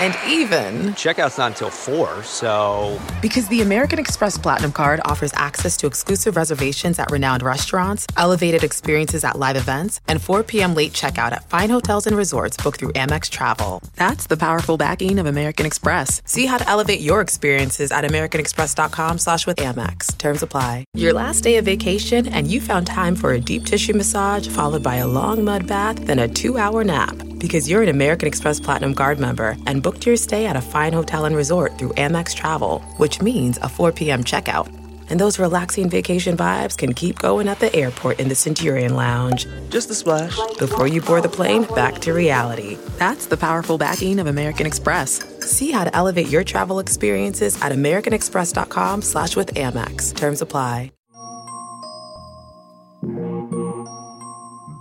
[0.00, 3.00] And even, Checkout's not until 4, so.
[3.20, 8.62] because the American Express Platinum Card offers access to exclusive reservations at renowned restaurants, elevated
[8.62, 10.74] experiences at live events, and 4 p.m.
[10.74, 13.82] late checkout at fine hotels and resorts booked through Amex Travel.
[13.96, 16.22] That's the powerful backing of American Express.
[16.24, 20.16] See how to elevate your experiences at americanexpress.com slash with Amex.
[20.18, 20.84] Terms apply.
[20.94, 24.82] Your last day of vacation and you found time for a deep tissue massage followed
[24.82, 27.16] by a long mud bath, then a two-hour nap.
[27.38, 30.92] Because you're an American Express Platinum Card member and booked your stay at a fine
[30.92, 34.24] hotel and resort through Amex Travel, which means a 4 p.m.
[34.24, 34.68] checkout.
[35.10, 39.46] And those relaxing vacation vibes can keep going at the airport in the Centurion Lounge.
[39.70, 40.36] Just a splash.
[40.58, 42.76] Before you board the plane, back to reality.
[42.98, 45.24] That's the powerful backing of American Express.
[45.40, 50.14] See how to elevate your travel experiences at americanexpress.com slash with Amex.
[50.14, 50.92] Terms apply.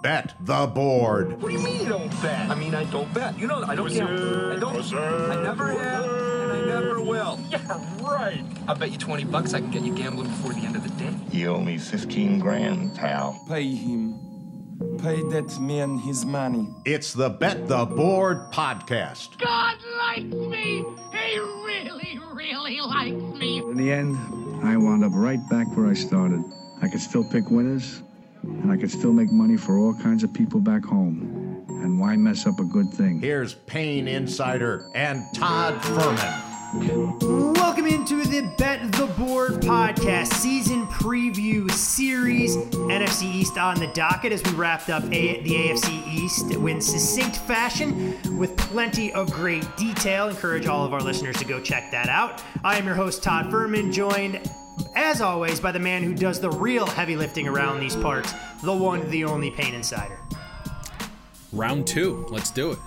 [0.08, 1.42] Bet the board.
[1.42, 2.50] What do you mean you don't bet?
[2.50, 3.38] I mean, I don't bet.
[3.38, 4.54] You know, I don't gamble.
[4.54, 4.94] I don't.
[4.94, 7.38] I never have, and I never will.
[7.50, 8.42] Yeah, right.
[8.70, 10.92] I bet you 20 bucks I can get you gambling before the end of the
[10.92, 11.14] day.
[11.34, 13.38] You owe me 15 grand, pal.
[13.50, 14.18] Pay him.
[15.04, 16.70] Pay that man his money.
[16.86, 19.38] It's the Bet the Board podcast.
[19.40, 20.86] God likes me.
[21.12, 23.58] He really, really likes me.
[23.58, 24.16] In the end,
[24.64, 26.46] I wound up right back where I started.
[26.82, 28.04] I could still pick winners,
[28.48, 31.64] and I could still make money for all kinds of people back home.
[31.84, 33.20] And why mess up a good thing?
[33.22, 36.44] Here's Payne Insider and Todd Fuhrman.
[37.56, 42.58] Welcome into the Bet the Board podcast season preview series.
[42.58, 47.38] NFC East on the docket as we wrapped up a- the AFC East in succinct
[47.38, 50.28] fashion with plenty of great detail.
[50.28, 52.44] Encourage all of our listeners to go check that out.
[52.66, 54.42] I am your host, Todd Fuhrman, joined
[54.96, 58.34] as always by the man who does the real heavy lifting around these parts,
[58.64, 60.20] the one, the only Payne Insider.
[61.52, 62.26] Round two.
[62.30, 62.80] Let's do it.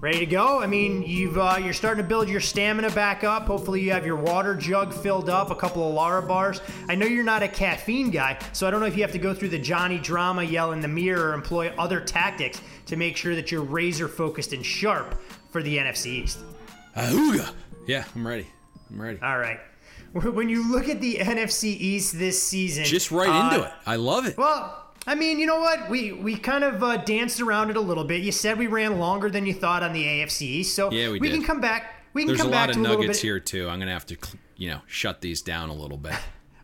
[0.00, 0.60] Ready to go?
[0.60, 3.46] I mean, you've uh, you're starting to build your stamina back up.
[3.46, 6.60] Hopefully, you have your water jug filled up, a couple of Lara bars.
[6.88, 9.18] I know you're not a caffeine guy, so I don't know if you have to
[9.18, 13.16] go through the Johnny drama, yell in the mirror, or employ other tactics to make
[13.16, 15.18] sure that you're razor focused and sharp
[15.50, 16.40] for the NFC East.
[16.96, 17.54] Ahooga.
[17.86, 18.46] Yeah, I'm ready.
[18.90, 19.18] I'm ready.
[19.22, 19.60] All right.
[20.32, 23.72] When you look at the NFC East this season, Just right uh, into it.
[23.84, 24.38] I love it.
[24.38, 25.90] Well, I mean, you know what?
[25.90, 28.22] We we kind of uh, danced around it a little bit.
[28.22, 31.18] You said we ran longer than you thought on the AFC East, so Yeah, we
[31.18, 32.04] we can come back.
[32.14, 33.26] We can There's a come lot back of to a little nuggets bit.
[33.26, 33.68] here too.
[33.68, 34.16] I'm gonna have to,
[34.56, 36.14] you know, shut these down a little bit.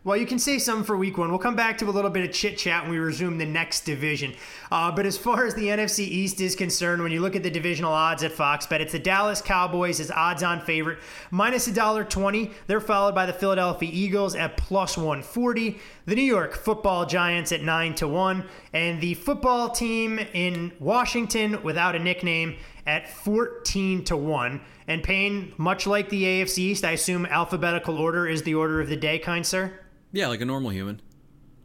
[0.03, 1.29] Well, you can say some for week one.
[1.29, 3.81] We'll come back to a little bit of chit chat when we resume the next
[3.81, 4.33] division.
[4.71, 7.51] Uh, but as far as the NFC East is concerned, when you look at the
[7.51, 10.97] divisional odds at Fox Bet, it's the Dallas Cowboys as odds-on favorite,
[11.29, 12.49] minus a dollar twenty.
[12.65, 17.51] They're followed by the Philadelphia Eagles at plus one forty, the New York Football Giants
[17.51, 22.57] at nine to one, and the football team in Washington without a nickname
[22.87, 24.61] at 14 to 1.
[24.87, 28.89] And Payne, much like the AFC East, I assume alphabetical order is the order of
[28.89, 29.80] the day, kind sir?
[30.11, 31.01] Yeah, like a normal human.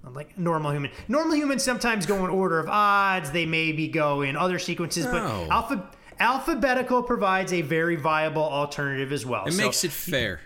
[0.04, 0.92] Like normal human.
[1.08, 5.12] Normal humans sometimes go in order of odds, they maybe go in other sequences, No.
[5.12, 5.90] but alpha,
[6.20, 9.44] alphabetical provides a very viable alternative as well.
[9.46, 10.40] It So- makes it fair.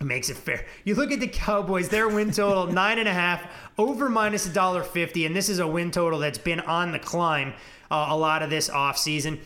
[0.00, 0.66] It makes it fair.
[0.84, 3.42] You look at the Cowboys, their win total nine and a half,
[3.78, 6.98] over minus a dollar fifty, and this is a win total that's been on the
[6.98, 7.54] climb
[7.90, 9.38] uh, a lot of this offseason.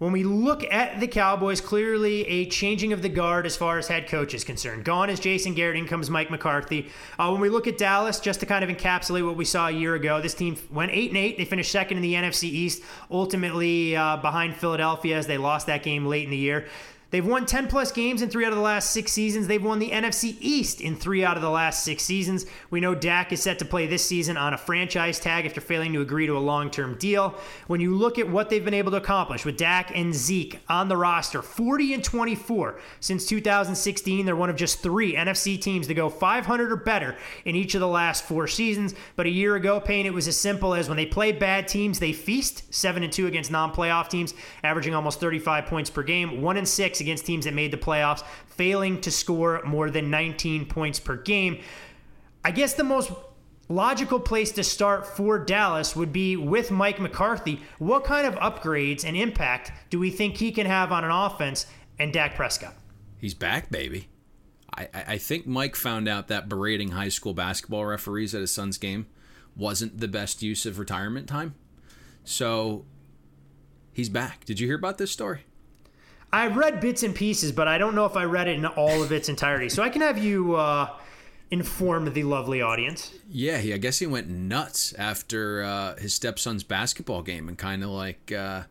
[0.00, 3.86] When we look at the Cowboys, clearly a changing of the guard as far as
[3.86, 4.82] head coach is concerned.
[4.82, 6.88] Gone is Jason Garrett, in comes Mike McCarthy.
[7.18, 9.70] Uh, when we look at Dallas, just to kind of encapsulate what we saw a
[9.70, 11.36] year ago, this team went eight and eight.
[11.36, 15.82] They finished second in the NFC East, ultimately uh, behind Philadelphia as they lost that
[15.82, 16.66] game late in the year.
[17.10, 19.48] They've won 10 plus games in three out of the last six seasons.
[19.48, 22.46] They've won the NFC East in three out of the last six seasons.
[22.70, 25.92] We know Dak is set to play this season on a franchise tag after failing
[25.94, 27.34] to agree to a long term deal.
[27.66, 30.88] When you look at what they've been able to accomplish with Dak and Zeke on
[30.88, 35.94] the roster, 40 and 24 since 2016, they're one of just three NFC teams to
[35.94, 38.94] go 500 or better in each of the last four seasons.
[39.16, 41.98] But a year ago, Payne, it was as simple as when they play bad teams,
[41.98, 46.40] they feast 7 and 2 against non playoff teams, averaging almost 35 points per game,
[46.40, 50.66] 1 and 6 against teams that made the playoffs, failing to score more than 19
[50.66, 51.60] points per game.
[52.44, 53.10] I guess the most
[53.68, 57.60] logical place to start for Dallas would be with Mike McCarthy.
[57.78, 61.66] What kind of upgrades and impact do we think he can have on an offense
[61.98, 62.74] and Dak Prescott?
[63.18, 64.08] He's back, baby.
[64.76, 68.50] I, I I think Mike found out that berating high school basketball referees at his
[68.50, 69.06] son's game
[69.56, 71.54] wasn't the best use of retirement time.
[72.24, 72.84] So
[73.92, 74.44] he's back.
[74.44, 75.44] Did you hear about this story?
[76.32, 79.02] I read bits and pieces, but I don't know if I read it in all
[79.02, 79.68] of its entirety.
[79.68, 80.90] So I can have you uh,
[81.50, 83.12] inform the lovely audience.
[83.28, 87.82] Yeah, he, I guess he went nuts after uh, his stepson's basketball game and kind
[87.82, 88.62] of like uh,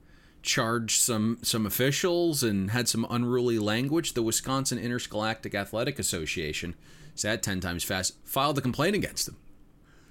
[0.41, 4.13] charged some some officials and had some unruly language.
[4.13, 6.75] The Wisconsin Interscholastic Athletic Association,
[7.15, 9.35] said ten times fast, filed a complaint against him.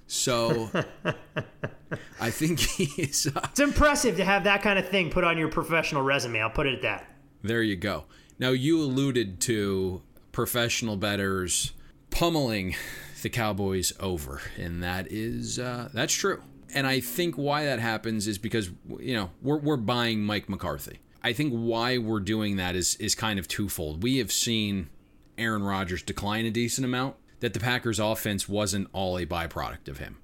[0.05, 0.69] So
[2.21, 3.27] I think he's.
[3.27, 6.41] Uh, it's impressive to have that kind of thing put on your professional resume.
[6.41, 7.07] I'll put it at that.
[7.41, 8.05] There you go.
[8.37, 10.01] Now you alluded to
[10.31, 11.73] professional bettors
[12.09, 12.75] pummeling
[13.21, 16.41] the Cowboys over, and that is uh, that's true.
[16.73, 18.69] And I think why that happens is because
[18.99, 20.99] you know we're we're buying Mike McCarthy.
[21.21, 24.03] I think why we're doing that is is kind of twofold.
[24.03, 24.89] We have seen
[25.37, 27.15] Aaron Rodgers decline a decent amount.
[27.41, 30.17] That the Packers offense wasn't all a byproduct of him.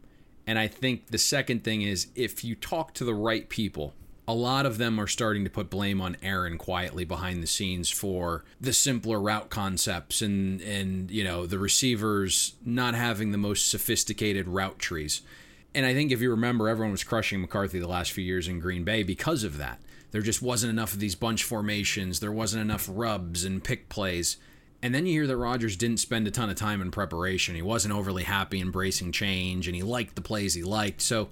[0.45, 3.93] And I think the second thing is if you talk to the right people
[4.27, 7.89] a lot of them are starting to put blame on Aaron quietly behind the scenes
[7.89, 13.69] for the simpler route concepts and and you know the receivers not having the most
[13.69, 15.21] sophisticated route trees.
[15.75, 18.59] And I think if you remember, everyone was crushing McCarthy the last few years in
[18.59, 19.79] Green Bay because of that.
[20.11, 22.21] There just wasn't enough of these bunch formations.
[22.21, 24.37] There wasn't enough rubs and pick plays.
[24.81, 27.55] And then you hear that Rodgers didn't spend a ton of time in preparation.
[27.55, 31.01] He wasn't overly happy embracing change, and he liked the plays he liked.
[31.01, 31.29] So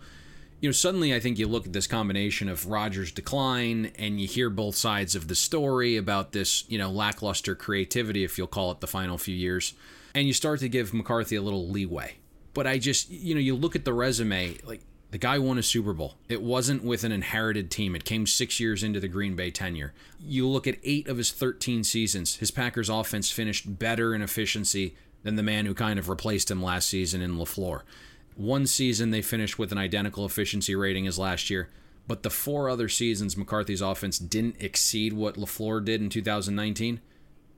[0.64, 4.30] you know, suddenly I think you look at this combination of Rodgers' decline and you
[4.30, 8.72] hear both sides of the story about this, you know, lackluster creativity, if you'll call
[8.72, 9.74] it the final few years,
[10.16, 12.16] and you start to give McCarthy a little leeway.
[12.54, 14.80] But I just, you know, you look at the resume, like
[15.12, 16.16] the guy won a Super Bowl.
[16.30, 17.94] It wasn't with an inherited team.
[17.94, 19.94] It came six years into the Green Bay tenure.
[20.18, 24.96] You look at eight of his 13 seasons, his Packers offense finished better in efficiency
[25.24, 27.82] than the man who kind of replaced him last season in LaFleur.
[28.36, 31.70] One season they finished with an identical efficiency rating as last year,
[32.08, 37.00] but the four other seasons McCarthy's offense didn't exceed what LaFleur did in 2019.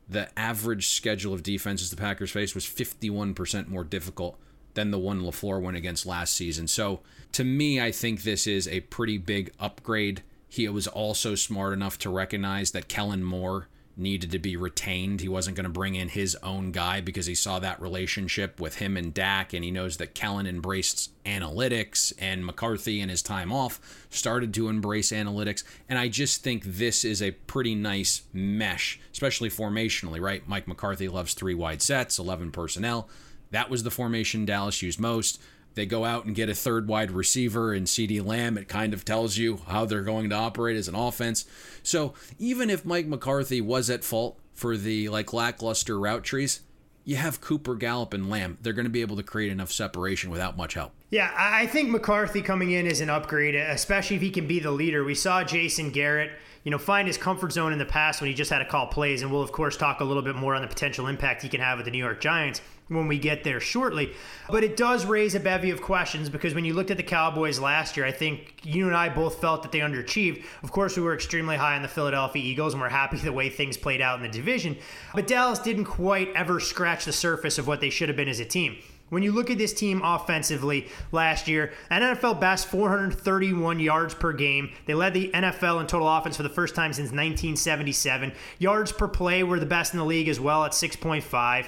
[0.08, 4.38] The average schedule of defenses the Packers faced was 51% more difficult
[4.76, 6.68] than the one LaFleur went against last season.
[6.68, 7.00] So
[7.32, 10.22] to me, I think this is a pretty big upgrade.
[10.48, 15.22] He was also smart enough to recognize that Kellen Moore needed to be retained.
[15.22, 18.76] He wasn't going to bring in his own guy because he saw that relationship with
[18.76, 23.52] him and Dak, and he knows that Kellen embraced analytics, and McCarthy in his time
[23.52, 25.64] off started to embrace analytics.
[25.88, 30.48] And I just think this is a pretty nice mesh, especially formationally, right?
[30.48, 33.10] Mike McCarthy loves three wide sets, 11 personnel.
[33.52, 35.40] That was the formation Dallas used most
[35.76, 38.58] they go out and get a third wide receiver in CeeDee Lamb.
[38.58, 41.46] It kind of tells you how they're going to operate as an offense.
[41.84, 46.62] So even if Mike McCarthy was at fault for the like lackluster route trees,
[47.04, 48.58] you have Cooper, Gallup, and Lamb.
[48.62, 50.92] They're going to be able to create enough separation without much help.
[51.12, 54.72] Yeah, I think McCarthy coming in is an upgrade, especially if he can be the
[54.72, 55.04] leader.
[55.04, 56.32] We saw Jason Garrett
[56.66, 58.88] you know, find his comfort zone in the past when he just had to call
[58.88, 59.22] plays.
[59.22, 61.62] And we'll, of course, talk a little bit more on the potential impact he can
[61.62, 64.14] have with the New York Giants when we get there shortly.
[64.50, 67.60] But it does raise a bevy of questions because when you looked at the Cowboys
[67.60, 70.44] last year, I think you and I both felt that they underachieved.
[70.64, 73.50] Of course, we were extremely high on the Philadelphia Eagles and we're happy the way
[73.50, 74.78] things played out in the division.
[75.14, 78.40] But Dallas didn't quite ever scratch the surface of what they should have been as
[78.40, 78.78] a team.
[79.10, 84.72] When you look at this team offensively last year, NFL best 431 yards per game.
[84.88, 88.34] They led the NFL in total offense for the first time since 1977.
[88.58, 91.68] Yards per play were the best in the league as well at 6.5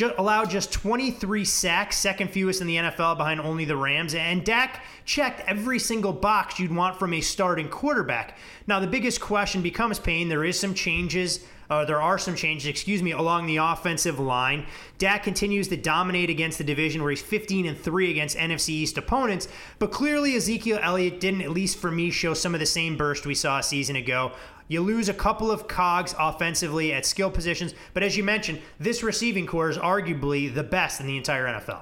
[0.00, 4.14] just allowed just 23 sacks, second fewest in the NFL behind only the Rams.
[4.14, 8.38] And Dak checked every single box you'd want from a starting quarterback.
[8.66, 10.30] Now, the biggest question becomes Payne.
[10.30, 11.40] There is some changes
[11.70, 14.66] uh, there are some changes, excuse me, along the offensive line.
[14.98, 18.98] Dak continues to dominate against the division where he's 15 and 3 against NFC East
[18.98, 19.46] opponents,
[19.78, 23.24] but clearly Ezekiel Elliott didn't, at least for me, show some of the same burst
[23.24, 24.32] we saw a season ago.
[24.70, 29.02] You lose a couple of cogs offensively at skill positions, but as you mentioned, this
[29.02, 31.80] receiving corps is arguably the best in the entire NFL.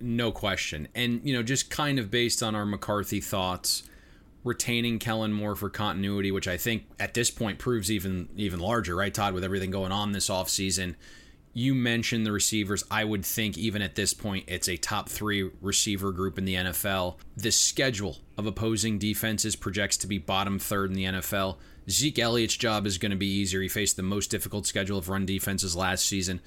[0.00, 0.88] No question.
[0.92, 3.84] And, you know, just kind of based on our McCarthy thoughts,
[4.42, 8.96] retaining Kellen Moore for continuity, which I think at this point proves even even larger,
[8.96, 10.96] right, Todd, with everything going on this offseason.
[11.52, 12.82] You mentioned the receivers.
[12.90, 16.56] I would think even at this point, it's a top three receiver group in the
[16.56, 17.18] NFL.
[17.36, 21.58] The schedule of opposing defenses projects to be bottom third in the NFL.
[21.88, 23.60] Zeke Elliott's job is going to be easier.
[23.60, 26.40] He faced the most difficult schedule of run defenses last season.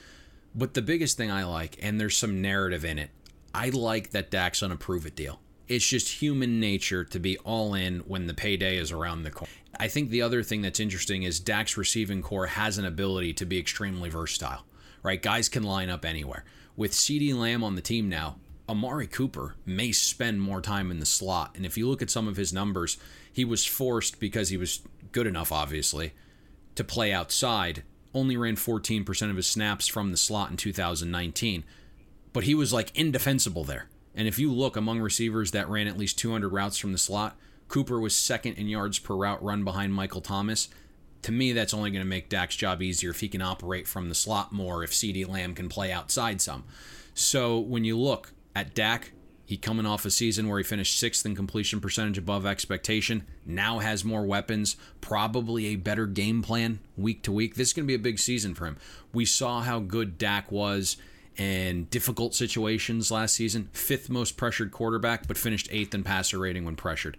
[0.53, 3.11] But the biggest thing I like, and there's some narrative in it,
[3.53, 7.37] I like that Dak's on a prove it deal it's just human nature to be
[7.39, 9.53] all in when the payday is around the corner.
[9.79, 13.45] I think the other thing that's interesting is Dak's receiving corps has an ability to
[13.45, 14.65] be extremely versatile,
[15.03, 15.21] right?
[15.21, 16.43] Guys can line up anywhere.
[16.75, 21.05] With CeeDee Lamb on the team now, Amari Cooper may spend more time in the
[21.05, 21.51] slot.
[21.55, 22.97] And if you look at some of his numbers,
[23.31, 24.81] he was forced because he was
[25.11, 26.13] good enough, obviously,
[26.75, 27.83] to play outside.
[28.13, 31.63] Only ran 14% of his snaps from the slot in 2019
[32.33, 33.87] but he was like indefensible there.
[34.15, 37.37] And if you look among receivers that ran at least 200 routes from the slot,
[37.67, 40.69] Cooper was second in yards per route run behind Michael Thomas.
[41.23, 44.09] To me, that's only going to make Dak's job easier if he can operate from
[44.09, 46.63] the slot more, if CeeDee Lamb can play outside some.
[47.13, 49.11] So when you look at Dak,
[49.49, 53.79] he coming off a season where he finished sixth in completion percentage above expectation, now
[53.79, 57.55] has more weapons, probably a better game plan week to week.
[57.55, 58.77] This is going to be a big season for him.
[59.11, 60.97] We saw how good Dak was
[61.35, 63.69] in difficult situations last season.
[63.73, 67.17] Fifth most pressured quarterback, but finished eighth in passer rating when pressured.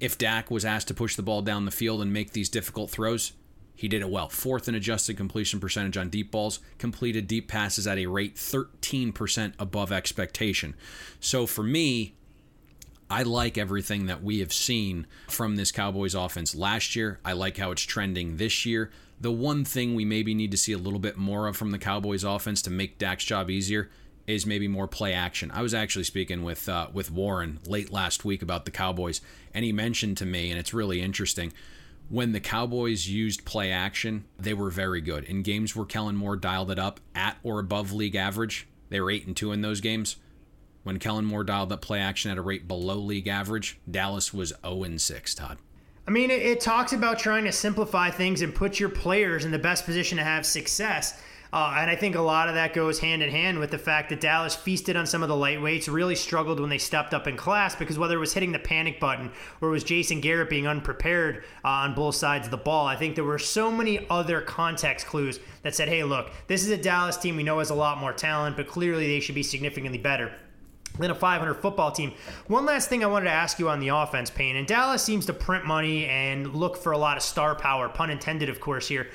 [0.00, 2.90] If Dak was asked to push the ball down the field and make these difficult
[2.90, 3.30] throws,
[3.74, 4.28] he did it well.
[4.28, 9.54] Fourth in adjusted completion percentage on deep balls, completed deep passes at a rate 13%
[9.58, 10.74] above expectation.
[11.18, 12.14] So for me,
[13.10, 17.18] I like everything that we have seen from this Cowboys offense last year.
[17.24, 18.90] I like how it's trending this year.
[19.20, 21.78] The one thing we maybe need to see a little bit more of from the
[21.78, 23.90] Cowboys offense to make Dak's job easier
[24.26, 25.50] is maybe more play action.
[25.50, 29.20] I was actually speaking with uh, with Warren late last week about the Cowboys,
[29.52, 31.52] and he mentioned to me, and it's really interesting
[32.10, 35.22] when the Cowboys used play action, they were very good.
[35.24, 39.12] In games where Kellen Moore dialed it up at or above league average, they were
[39.12, 40.16] 8 and 2 in those games.
[40.82, 44.52] When Kellen Moore dialed up play action at a rate below league average, Dallas was
[44.66, 45.58] 0 and 6, Todd.
[46.08, 49.52] I mean, it, it talks about trying to simplify things and put your players in
[49.52, 51.22] the best position to have success.
[51.52, 54.10] Uh, and I think a lot of that goes hand in hand with the fact
[54.10, 57.36] that Dallas feasted on some of the lightweights, really struggled when they stepped up in
[57.36, 60.68] class because whether it was hitting the panic button or it was Jason Garrett being
[60.68, 64.40] unprepared uh, on both sides of the ball, I think there were so many other
[64.40, 67.74] context clues that said, hey, look, this is a Dallas team we know has a
[67.74, 70.32] lot more talent, but clearly they should be significantly better
[70.98, 72.12] than a 500 football team.
[72.46, 74.56] One last thing I wanted to ask you on the offense, Payne.
[74.56, 78.10] And Dallas seems to print money and look for a lot of star power, pun
[78.10, 79.08] intended, of course, here.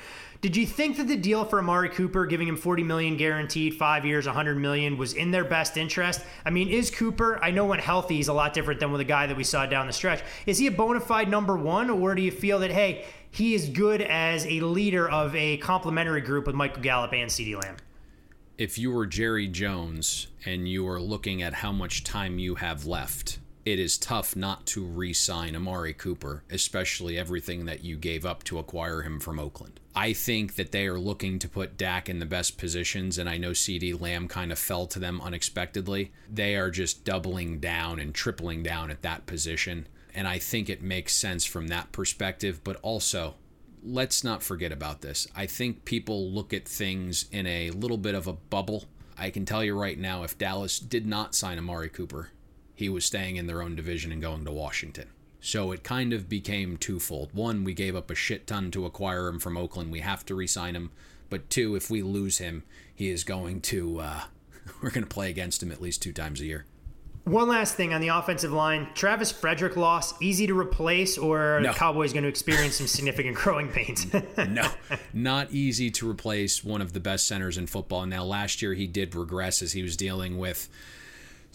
[0.46, 4.06] Did you think that the deal for Amari Cooper, giving him 40 million guaranteed, five
[4.06, 6.20] years, 100 million, was in their best interest?
[6.44, 7.42] I mean, is Cooper?
[7.42, 9.66] I know when healthy, he's a lot different than with a guy that we saw
[9.66, 10.22] down the stretch.
[10.46, 13.68] Is he a bona fide number one, or do you feel that hey, he is
[13.68, 17.78] good as a leader of a complementary group with Michael Gallup and CeeDee Lamb?
[18.56, 22.86] If you were Jerry Jones and you are looking at how much time you have
[22.86, 28.24] left it is tough not to re sign Amari Cooper, especially everything that you gave
[28.24, 29.80] up to acquire him from Oakland.
[29.94, 33.38] I think that they are looking to put Dak in the best positions, and I
[33.38, 36.12] know CeeDee Lamb kind of fell to them unexpectedly.
[36.32, 40.80] They are just doubling down and tripling down at that position, and I think it
[40.80, 43.34] makes sense from that perspective, but also
[43.82, 45.26] let's not forget about this.
[45.34, 48.84] I think people look at things in a little bit of a bubble.
[49.18, 52.30] I can tell you right now, if Dallas did not sign Amari Cooper,
[52.76, 55.08] he was staying in their own division and going to Washington.
[55.40, 57.30] So it kind of became twofold.
[57.32, 59.90] One, we gave up a shit ton to acquire him from Oakland.
[59.90, 60.90] We have to re sign him.
[61.30, 62.62] But two, if we lose him,
[62.94, 64.20] he is going to, uh,
[64.82, 66.66] we're going to play against him at least two times a year.
[67.24, 71.72] One last thing on the offensive line Travis Frederick loss, easy to replace, or no.
[71.72, 74.06] the Cowboys going to experience some significant growing pains?
[74.36, 74.68] no,
[75.12, 78.06] not easy to replace one of the best centers in football.
[78.06, 80.68] Now, last year he did regress as he was dealing with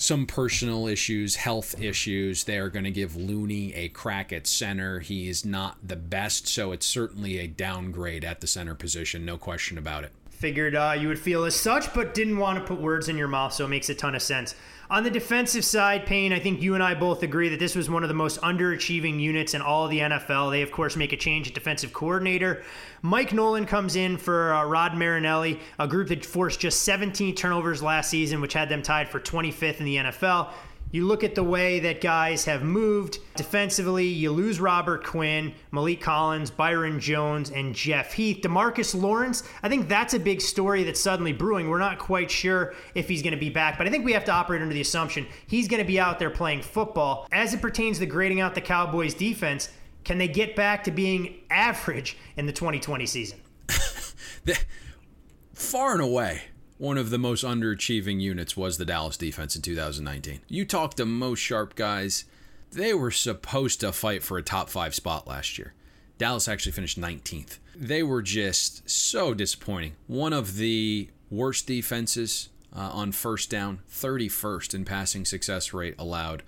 [0.02, 2.46] some personal issues, health issues.
[2.46, 5.00] They are going to give Looney a crack at center.
[5.00, 9.38] He is not the best, so it's certainly a downgrade at the center position, no
[9.38, 10.12] question about it.
[10.42, 13.28] Figured uh, you would feel as such, but didn't want to put words in your
[13.28, 14.56] mouth, so it makes a ton of sense.
[14.90, 17.92] On the defensive side, Payne, I think you and I both agree that this was
[17.92, 20.50] one of the most underachieving units in all of the NFL.
[20.50, 22.64] They, of course, make a change at defensive coordinator.
[23.04, 27.84] Mike Nolan comes in for uh, Rod Marinelli, a group that forced just 17 turnovers
[27.84, 30.50] last season, which had them tied for 25th in the NFL.
[30.92, 36.02] You look at the way that guys have moved defensively, you lose Robert Quinn, Maliek
[36.02, 38.42] Collins, Byron Jones, and Jeff Heath.
[38.42, 41.70] Demarcus Lawrence, I think that's a big story that's suddenly brewing.
[41.70, 44.26] We're not quite sure if he's going to be back, but I think we have
[44.26, 47.26] to operate under the assumption he's going to be out there playing football.
[47.32, 49.70] As it pertains to grading out the Cowboys defense,
[50.04, 53.40] can they get back to being average in the 2020 season?
[55.54, 56.42] Far and away
[56.82, 60.40] one of the most underachieving units was the Dallas defense in 2019.
[60.48, 62.26] You talk to most sharp guys,
[62.72, 65.76] they were supposed to fight for a top five spot last year.
[66.18, 67.60] Dallas actually finished 19th.
[67.76, 69.94] They were just so disappointing.
[70.08, 76.42] One of the worst defenses uh, on first down, 31st in passing success rate allowed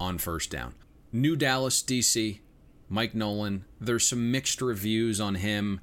[0.00, 0.74] on first down.
[1.12, 2.40] New Dallas DC,
[2.88, 3.64] Mike Nolan.
[3.80, 5.78] There's some mixed reviews on him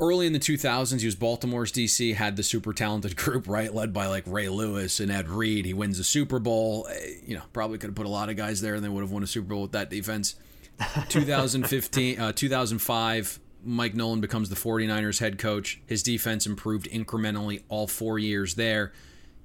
[0.00, 3.92] early in the 2000s, he was Baltimore's DC, had the super talented group, right, led
[3.92, 5.64] by like Ray Lewis and Ed Reed.
[5.64, 6.86] He wins the Super Bowl.
[6.90, 9.02] Eh, you know, probably could have put a lot of guys there and they would
[9.02, 10.36] have won a Super Bowl with that defense.
[11.08, 15.80] 2015, uh, 2005, Mike Nolan becomes the 49ers head coach.
[15.86, 18.92] His defense improved incrementally all four years there.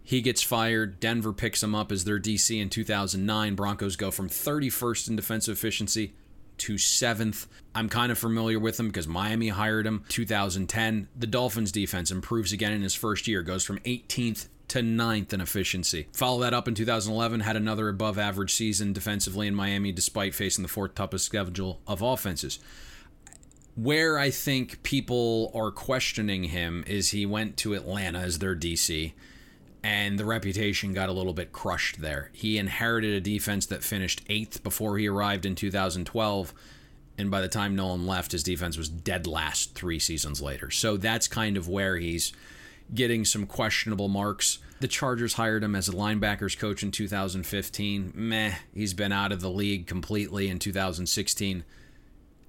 [0.03, 0.99] He gets fired.
[0.99, 3.55] Denver picks him up as their DC in 2009.
[3.55, 6.13] Broncos go from 31st in defensive efficiency
[6.59, 7.47] to 7th.
[7.75, 11.07] I'm kind of familiar with him because Miami hired him 2010.
[11.15, 15.41] The Dolphins defense improves again in his first year, goes from 18th to ninth in
[15.41, 16.07] efficiency.
[16.13, 20.63] Follow that up in 2011, had another above average season defensively in Miami despite facing
[20.63, 22.59] the fourth toughest schedule of offenses.
[23.75, 29.13] Where I think people are questioning him is he went to Atlanta as their DC
[29.83, 32.29] and the reputation got a little bit crushed there.
[32.31, 36.53] He inherited a defense that finished eighth before he arrived in 2012,
[37.17, 40.71] and by the time Nolan left, his defense was dead last three seasons later.
[40.71, 42.31] So that's kind of where he's
[42.95, 44.59] getting some questionable marks.
[44.79, 48.13] The Chargers hired him as a linebackers coach in 2015.
[48.15, 51.63] Meh, he's been out of the league completely in 2016.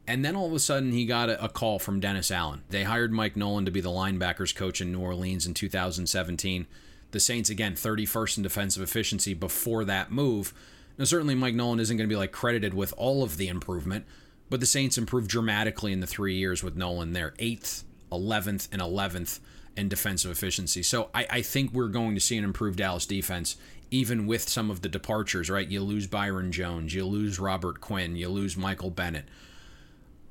[0.06, 2.62] And then all of a sudden, he got a, call from Dennis Allen.
[2.68, 6.66] They hired Mike Nolan to be the linebackers coach in New Orleans in 2017
[7.14, 10.52] the Saints again 31st in defensive efficiency before that move.
[10.98, 14.04] Now certainly Mike Nolan isn't going to be like credited with all of the improvement,
[14.50, 18.82] but the Saints improved dramatically in the 3 years with Nolan there, 8th, 11th and
[18.82, 19.38] 11th
[19.76, 20.82] in defensive efficiency.
[20.82, 23.56] So I, I think we're going to see an improved Dallas defense
[23.90, 25.68] even with some of the departures, right?
[25.68, 29.26] You lose Byron Jones, you lose Robert Quinn, you lose Michael Bennett.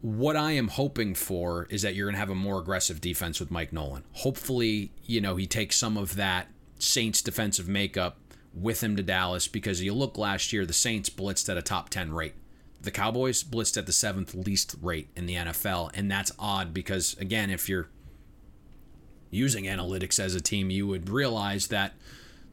[0.01, 3.39] What I am hoping for is that you're going to have a more aggressive defense
[3.39, 4.03] with Mike Nolan.
[4.11, 6.49] Hopefully, you know, he takes some of that
[6.83, 8.17] Saints defensive makeup
[8.53, 11.89] with him to Dallas because you look last year, the Saints blitzed at a top
[11.89, 12.35] 10 rate.
[12.81, 15.91] The Cowboys blitzed at the seventh least rate in the NFL.
[15.93, 17.87] And that's odd because, again, if you're
[19.31, 21.93] using analytics as a team, you would realize that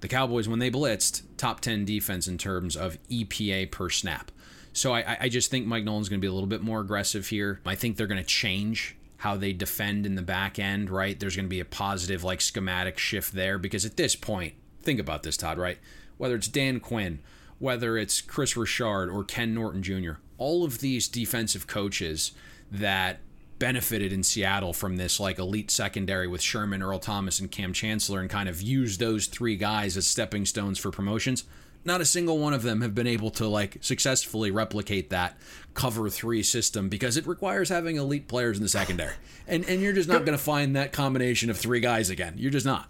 [0.00, 4.30] the Cowboys, when they blitzed, top 10 defense in terms of EPA per snap.
[4.72, 7.26] So I, I just think Mike Nolan's going to be a little bit more aggressive
[7.26, 7.60] here.
[7.66, 11.20] I think they're going to change how they defend in the back end, right?
[11.20, 14.98] There's going to be a positive, like, schematic shift there because at this point, think
[14.98, 15.78] about this, Todd, right?
[16.16, 17.18] Whether it's Dan Quinn,
[17.58, 22.33] whether it's Kris Richard or Ken Norton Jr., all of these defensive coaches
[22.70, 23.20] that
[23.59, 28.20] benefited in Seattle from this like elite secondary with Sherman, Earl Thomas, and Kam Chancellor
[28.20, 31.44] and kind of used those three guys as stepping stones for promotions
[31.85, 35.38] not a single one of them have been able to like successfully replicate that
[35.75, 39.14] cover three system because it requires having elite players in the secondary.
[39.49, 42.35] And and you're just not going to find that combination of three guys again.
[42.37, 42.88] You're just not.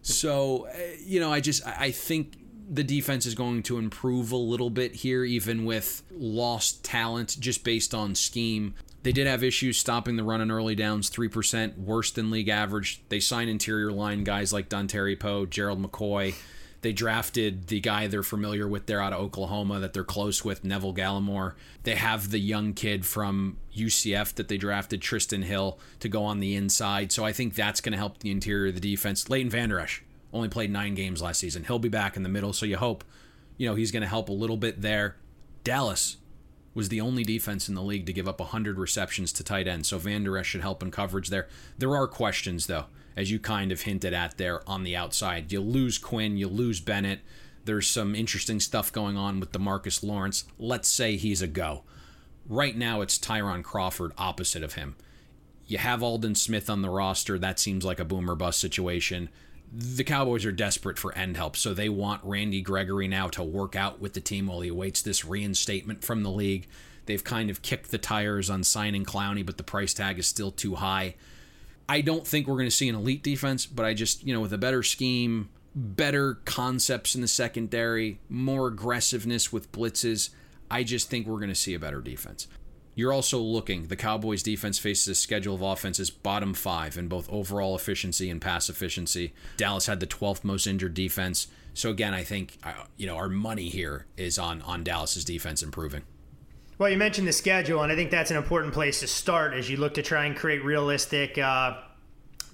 [0.00, 2.38] So eh, you know i just i think
[2.70, 7.64] the defense is going to improve a little bit here even with lost talent just
[7.64, 8.74] based on scheme.
[9.02, 13.02] They did have issues stopping the run on early downs, 3%, worse than league average.
[13.08, 16.34] They signed interior line guys like Dontari Poe, Gerald McCoy,
[16.82, 20.64] they drafted the guy they're familiar with there out of Oklahoma that they're close with,
[20.64, 21.54] Neville Gallimore.
[21.82, 26.40] They have the young kid from UCF that they drafted, Trysten Hill, to go on
[26.40, 27.12] the inside.
[27.12, 29.28] So I think that's going to help the interior of the defense.
[29.28, 31.64] Leighton Vander Esch only played nine games last season.
[31.64, 33.04] He'll be back in the middle, so you hope,
[33.58, 35.16] you know, he's going to help a little bit there.
[35.64, 36.16] Dallas
[36.72, 39.84] was the only defense in the league to give up 100 receptions to tight end,
[39.84, 41.46] so Vander Esch should help in coverage there.
[41.76, 42.86] There are questions, though
[43.20, 45.52] as you kind of hinted at there on the outside.
[45.52, 47.20] You lose Quinn, you lose Bennett.
[47.66, 50.44] There's some interesting stuff going on with Demarcus Lawrence.
[50.58, 51.84] Let's say he's a go.
[52.48, 54.96] Right now, it's Tyrone Crawford opposite of him.
[55.66, 57.38] You have Aldon Smith on the roster.
[57.38, 59.28] That seems like a boomer bust situation.
[59.70, 63.76] The Cowboys are desperate for end help, so they want Randy Gregory now to work
[63.76, 66.66] out with the team while he awaits this reinstatement from the league.
[67.04, 70.50] They've kind of kicked the tires on signing Clowney, but the price tag is still
[70.50, 71.14] too high.
[71.90, 74.40] I don't think we're going to see an elite defense, but I just, you know,
[74.40, 80.30] with a better scheme, better concepts in the secondary, more aggressiveness with blitzes,
[80.70, 82.46] I just think we're going to see a better defense.
[82.94, 87.28] You're also looking, the Cowboys defense faces a schedule of offenses bottom five in both
[87.28, 89.32] overall efficiency and pass efficiency.
[89.56, 91.48] Dallas had the 12th most injured defense.
[91.74, 95.60] So again, I think uh, you know our money here is on on Dallas's defense
[95.60, 96.02] improving.
[96.80, 99.68] Well, you mentioned the schedule, and I think that's an important place to start as
[99.68, 101.76] you look to try and create realistic uh,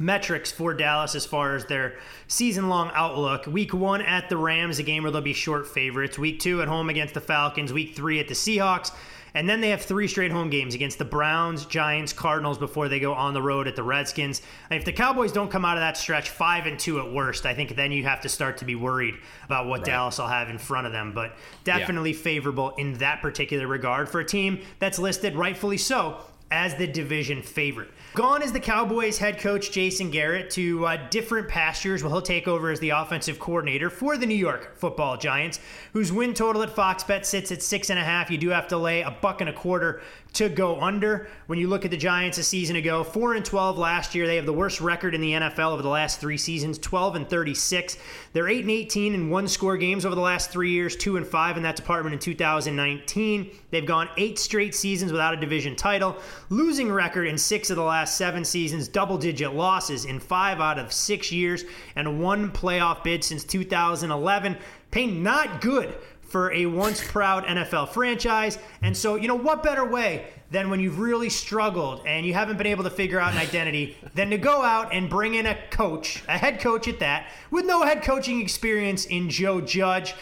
[0.00, 3.46] metrics for Dallas as far as their season long outlook.
[3.46, 6.18] Week one at the Rams, a game where they'll be short favorites.
[6.18, 7.72] Week two at home against the Falcons.
[7.72, 8.90] Week three at the Seahawks.
[9.36, 12.98] And then they have three straight home games against the Browns, Giants, Cardinals before they
[12.98, 14.40] go on the road at the Redskins.
[14.70, 17.44] And if the Cowboys don't come out of that stretch five and two at worst,
[17.44, 19.88] I think then you have to start to be worried about what right.
[19.88, 21.12] Dallas will have in front of them.
[21.12, 22.18] But definitely yeah.
[22.18, 26.16] favorable in that particular regard for a team that's listed rightfully so
[26.50, 27.90] as the division favorite.
[28.16, 32.02] Gone is the Cowboys head coach Jason Garrett to uh, different pastures.
[32.02, 35.60] Well, he'll take over as the offensive coordinator for the New York Football Giants,
[35.92, 38.30] whose win total at Fox Bet sits at six and a half.
[38.30, 40.00] You do have to lay a buck and a quarter
[40.36, 41.28] to go under.
[41.46, 44.26] When you look at the Giants a season ago, 4 and 12 last year.
[44.26, 47.28] They have the worst record in the NFL over the last three seasons, 12 and
[47.28, 47.96] 36.
[48.32, 51.26] They're 8 and 18 in one score games over the last three years, 2 and
[51.26, 53.50] 5 in that department in 2019.
[53.70, 56.16] They've gone eight straight seasons without a division title,
[56.50, 60.78] losing record in six of the last seven seasons, double digit losses in five out
[60.78, 64.56] of six years, and one playoff bid since 2011.
[64.90, 65.94] Payne, not good
[66.36, 68.58] for a once proud NFL franchise.
[68.82, 72.58] And so, you know, what better way than when you've really struggled and you haven't
[72.58, 75.56] been able to figure out an identity than to go out and bring in a
[75.70, 80.14] coach, a head coach at that, with no head coaching experience in Joe Judge.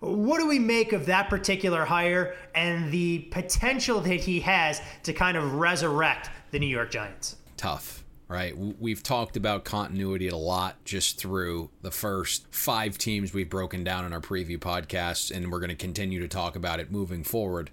[0.00, 5.14] What do we make of that particular hire and the potential that he has to
[5.14, 7.36] kind of resurrect the New York Giants?
[7.56, 8.01] Tough
[8.32, 8.56] right?
[8.56, 14.06] We've talked about continuity a lot just through the first five teams we've broken down
[14.06, 17.70] in our preview podcasts, and we're going to continue to talk about it moving forward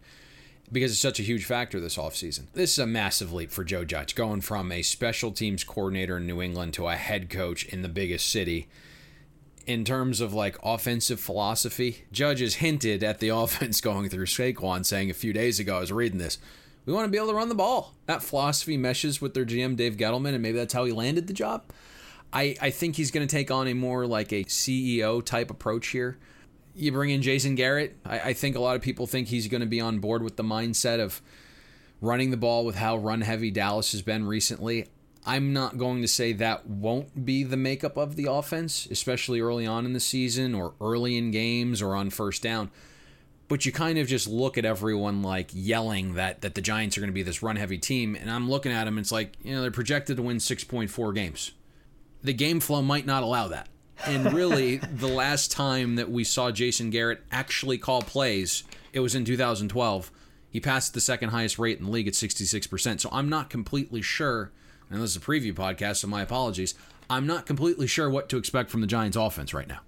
[0.72, 2.48] because it's such a huge factor this offseason.
[2.54, 6.28] This is a massive leap for Joe Judge, going from a special teams coordinator in
[6.28, 8.68] New England to a head coach in the biggest city.
[9.66, 14.86] In terms of like offensive philosophy, Judge has hinted at the offense going through Saquon,
[14.86, 16.38] saying a few days ago, I was reading this,
[16.86, 17.96] we want to be able to run the ball.
[18.06, 21.34] That philosophy meshes with their GM Dave Gettleman, and maybe that's how he landed the
[21.34, 21.64] job.
[22.32, 25.88] I, I think he's going to take on a more like a CEO type approach
[25.88, 26.18] here.
[26.76, 27.98] You bring in Jason Garrett.
[28.06, 30.38] I, I think a lot of people think he's going to be on board with
[30.38, 31.22] the mindset of
[32.02, 34.88] running the ball with how run heavy Dallas has been recently.
[35.26, 39.68] I'm not going to say that won't be the makeup of the offense, especially early
[39.68, 42.72] on in the season or early in games or on first down
[43.50, 47.02] but you kind of just look at everyone like yelling that that the Giants are
[47.02, 48.98] going to be this run heavy team, and I'm looking at them.
[48.98, 51.52] And it's like you know they're projected to win 6.4 games.
[52.22, 53.68] The game flow might not allow that.
[54.06, 59.16] And really, the last time that we saw Jason Garrett actually call plays, it was
[59.16, 60.12] in 2012.
[60.52, 63.00] He passed the second highest rate in the league at 66%.
[63.00, 64.52] So I'm not completely sure.
[64.90, 66.74] And this is a preview podcast, so my apologies.
[67.08, 69.82] I'm not completely sure what to expect from the Giants offense right now.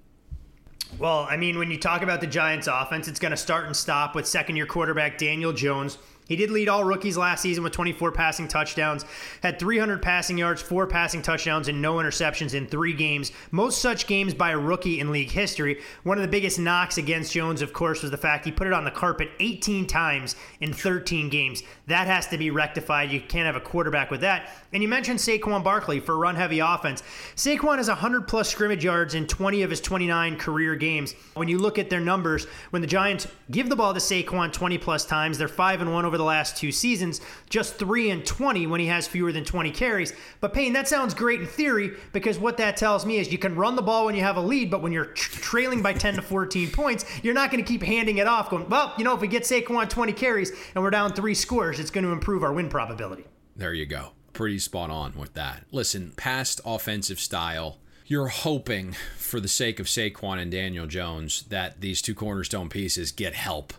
[0.99, 3.75] Well, I mean, when you talk about the Giants offense, it's going to start and
[3.75, 5.97] stop with second year quarterback Daniel Jones.
[6.27, 9.03] He did lead all rookies last season with 24 passing touchdowns,
[9.43, 13.31] had 300 passing yards, four passing touchdowns, and no interceptions in three games.
[13.51, 15.81] Most such games by a rookie in league history.
[16.03, 18.73] One of the biggest knocks against Jones, of course, was the fact he put it
[18.73, 21.63] on the carpet 18 times in 13 games.
[21.87, 23.11] That has to be rectified.
[23.11, 24.49] You can't have a quarterback with that.
[24.71, 27.03] And you mentioned Saquon Barkley for run heavy offense.
[27.35, 31.13] Saquon has 100 plus scrimmage yards in 20 of his 29 career games.
[31.33, 34.77] When you look at their numbers, when the Giants give the ball to Saquon 20
[34.77, 38.67] plus times, they're 5 and 1 over the last two seasons, just 3 and 20
[38.67, 40.13] when he has fewer than 20 carries.
[40.39, 43.55] But Payne, that sounds great in theory because what that tells me is you can
[43.55, 46.21] run the ball when you have a lead, but when you're trailing by 10 to
[46.21, 49.21] 14 points, you're not going to keep handing it off going, well, you know, if
[49.21, 52.53] we get Saquon 20 carries and we're down 3 scores, it's going to improve our
[52.53, 53.25] win probability.
[53.55, 54.13] There you go.
[54.33, 55.65] Pretty spot on with that.
[55.71, 57.77] Listen, past offensive style
[58.11, 63.13] you're hoping, for the sake of Saquon and Daniel Jones, that these two cornerstone pieces
[63.13, 63.73] get help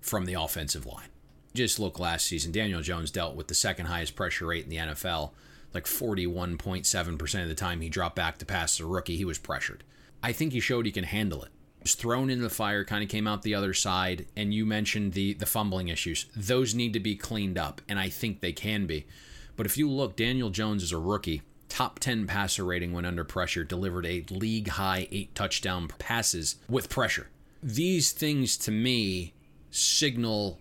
[0.00, 1.10] from the offensive line
[1.54, 2.52] just look last season.
[2.52, 5.30] Daniel Jones dealt with the second highest pressure rate in the NFL.
[5.72, 9.38] Like 41.7% of the time he dropped back to pass as a rookie, he was
[9.38, 9.82] pressured.
[10.22, 11.50] I think he showed he can handle it.
[11.82, 15.12] Was thrown into the fire, kind of came out the other side, and you mentioned
[15.12, 16.26] the the fumbling issues.
[16.34, 19.06] Those need to be cleaned up, and I think they can be.
[19.54, 23.22] But if you look, Daniel Jones is a rookie, top 10 passer rating when under
[23.22, 27.28] pressure, delivered a league high eight touchdown passes with pressure.
[27.62, 29.34] These things to me
[29.70, 30.60] signal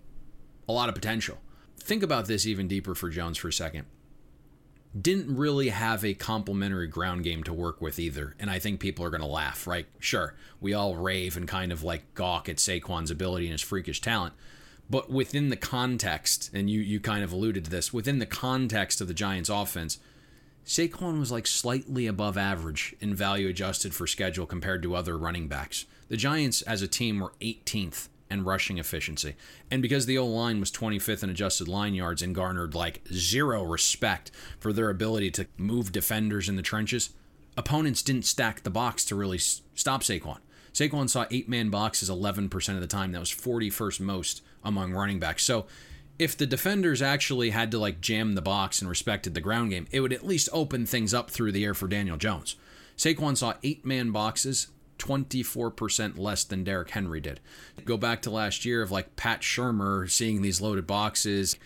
[0.68, 1.38] a lot of potential.
[1.78, 3.86] Think about this even deeper for Jones for a second.
[5.00, 8.36] Didn't really have a complementary ground game to work with either.
[8.40, 9.88] And I think people are going to laugh, right?
[10.00, 14.02] Sure, we all rave and kind of like gawk at Saquon's ability and his freakish
[14.02, 14.34] talent.
[14.90, 19.02] But within the context, and you, you kind of alluded to this, within the context
[19.02, 19.98] of the Giants offense,
[20.66, 25.48] Saquon was like slightly above average in value adjusted for schedule compared to other running
[25.48, 25.86] backs.
[26.08, 29.36] The Giants as a team were 18th and rushing efficiency.
[29.70, 33.64] And because the O line was 25th in adjusted line yards and garnered like zero
[33.64, 37.12] respect for their ability to move defenders in the trenches,
[37.56, 40.40] opponents didn't stack the box to really stop Saquon.
[40.74, 43.12] Saquon saw eight man boxes 11% of the time.
[43.12, 45.44] That was 41st most among running backs.
[45.44, 45.68] So
[46.18, 49.88] if the defenders actually had to like jam the box and respected the ground game,
[49.92, 52.56] it would at least open things up through the air for Daniel Jones.
[52.98, 54.68] Saquon saw eight man boxes
[55.04, 57.40] 24% less than Derrick Henry did.
[57.84, 61.58] Go back to last year of like Pat Shurmur seeing these loaded boxes,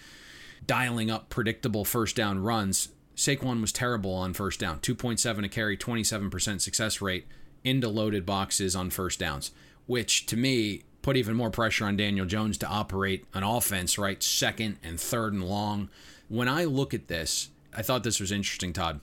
[0.65, 2.89] dialing up predictable first down runs.
[3.15, 7.25] Saquon was terrible on first down, 2.7 a carry, 27% success rate
[7.63, 9.51] into loaded boxes on first downs,
[9.85, 14.21] which to me put even more pressure on Daniel Jones to operate an offense, right?
[14.21, 15.89] Second and third and long.
[16.27, 18.99] When I look at this, I thought this was interesting, Todd,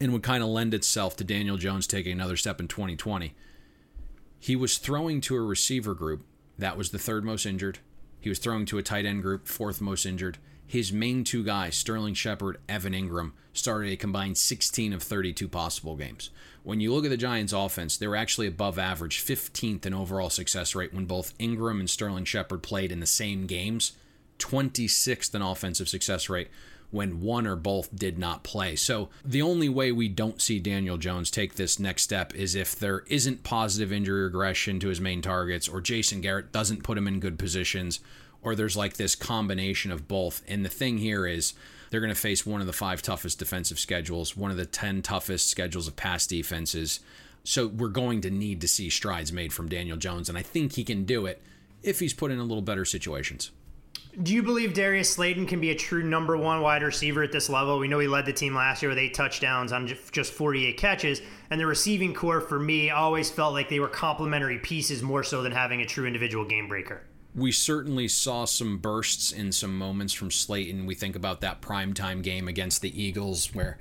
[0.00, 3.34] and would kind of lend itself to Daniel Jones taking another step in 2020.
[4.38, 6.24] He was throwing to a receiver group
[6.58, 7.78] that was the third most injured.
[8.20, 10.38] He was throwing to a tight end group, fourth most injured.
[10.66, 15.96] His main two guys, Sterling Shepard, Evan Engram, started a combined 16 of 32 possible
[15.96, 16.30] games.
[16.62, 20.30] When you look at the Giants' offense, they were actually above average, 15th in overall
[20.30, 23.92] success rate when both Engram and Sterling Shepard played in the same games,
[24.38, 26.48] 26th in offensive success rate
[26.92, 28.76] when one or both did not play.
[28.76, 32.78] So the only way we don't see Daniel Jones take this next step is if
[32.78, 37.08] there isn't positive injury regression to his main targets, or Jason Garrett doesn't put him
[37.08, 37.98] in good positions,
[38.42, 40.42] or there's like this combination of both.
[40.46, 41.54] And the thing here is
[41.90, 45.00] they're going to face one of the five toughest defensive schedules, one of the 10
[45.00, 47.00] toughest schedules of pass defenses.
[47.42, 50.74] So we're going to need to see strides made from Daniel Jones, and I think
[50.74, 51.42] he can do it
[51.82, 53.50] if he's put in a little better situations.
[54.20, 57.48] Do you believe Darius Slayton can be a true number one wide receiver at this
[57.48, 57.78] level?
[57.78, 61.22] We know he led the team last year with eight touchdowns on just 48 catches,
[61.48, 65.42] and the receiving corps for me always felt like they were complementary pieces more so
[65.42, 67.00] than having a true individual game breaker.
[67.34, 70.84] We certainly saw some bursts in some moments from Slayton.
[70.84, 73.78] We think about that primetime game against the Eagles where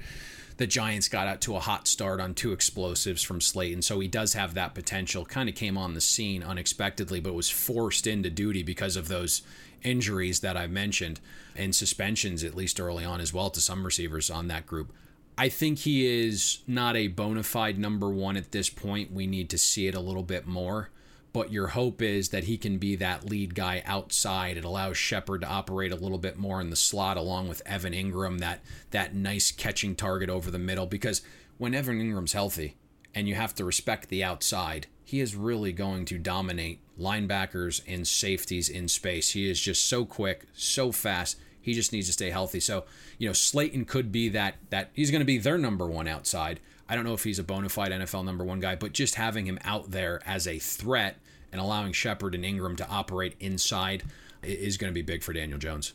[0.55, 3.81] the Giants got out to a hot start on two explosives from Slayton.
[3.81, 5.25] So he does have that potential.
[5.25, 9.41] Kind of came on the scene unexpectedly, but was forced into duty because of those
[9.83, 11.19] injuries that I mentioned
[11.55, 14.91] and suspensions, at least early on as well, to some receivers on that group.
[15.37, 19.11] I think he is not a bona fide number one at this point.
[19.11, 20.89] We need to see it a little bit more.
[21.33, 24.57] But your hope is that he can be that lead guy outside.
[24.57, 27.93] It allows Shepard to operate a little bit more in the slot along with Evan
[27.93, 28.59] Engram, that
[28.91, 30.85] that nice catching target over the middle.
[30.85, 31.21] Because
[31.57, 32.75] when Evan Engram's healthy
[33.15, 38.07] and you have to respect the outside, he is really going to dominate linebackers and
[38.07, 39.31] safeties in space.
[39.31, 41.37] He is just so quick, so fast.
[41.61, 42.59] He just needs to stay healthy.
[42.59, 42.85] So,
[43.17, 46.59] you know, Slayton could be that that he's going to be their number one outside.
[46.87, 49.45] I don't know if he's a bona fide NFL number one guy, but just having
[49.45, 51.17] him out there as a threat
[51.51, 54.03] and allowing Shepard and Engram to operate inside
[54.43, 55.93] is going to be big for Daniel Jones.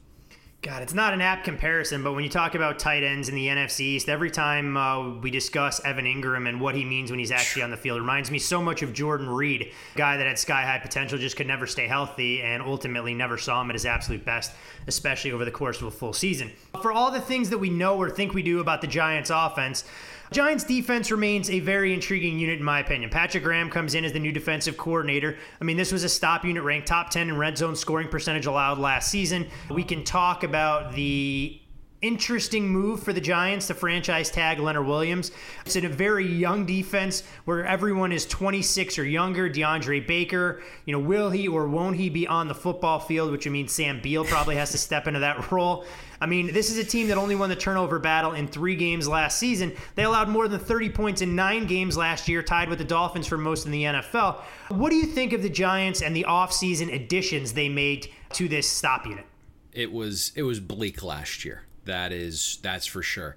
[0.62, 3.46] God, it's not an apt comparison, but when you talk about tight ends in the
[3.46, 7.30] NFC East, every time uh, we discuss Evan Engram and what he means when he's
[7.30, 10.62] actually on the field, reminds me so much of Jordan Reed, guy that had sky
[10.62, 14.24] high potential, just could never stay healthy, and ultimately never saw him at his absolute
[14.24, 14.52] best,
[14.88, 16.50] especially over the course of a full season.
[16.82, 19.84] For all the things that we know or think we do about the Giants' offense,
[20.32, 23.10] Giants defense remains a very intriguing unit in my opinion.
[23.10, 25.36] Patrick Graham comes in as the new defensive coordinator.
[25.60, 28.46] I mean, this was a stop unit ranked top 10 in red zone scoring percentage
[28.46, 29.46] allowed last season.
[29.70, 31.60] We can talk about the
[32.02, 35.32] interesting move for the Giants to franchise tag Leonard Williams.
[35.64, 39.48] It's in a very young defense where everyone is 26 or younger.
[39.48, 43.32] DeAndre Baker, you know, will he or won't he be on the football field?
[43.32, 45.84] Which means Sam Beal probably has to step into that role.
[46.20, 49.06] I mean, this is a team that only won the turnover battle in three games
[49.06, 49.74] last season.
[49.94, 53.26] They allowed more than 30 points in nine games last year, tied with the Dolphins
[53.26, 54.40] for most in the NFL.
[54.68, 58.68] What do you think of the Giants and the offseason additions they made to this
[58.68, 59.26] stop unit?
[59.72, 61.65] It was it was bleak last year.
[61.86, 63.36] That is that's for sure.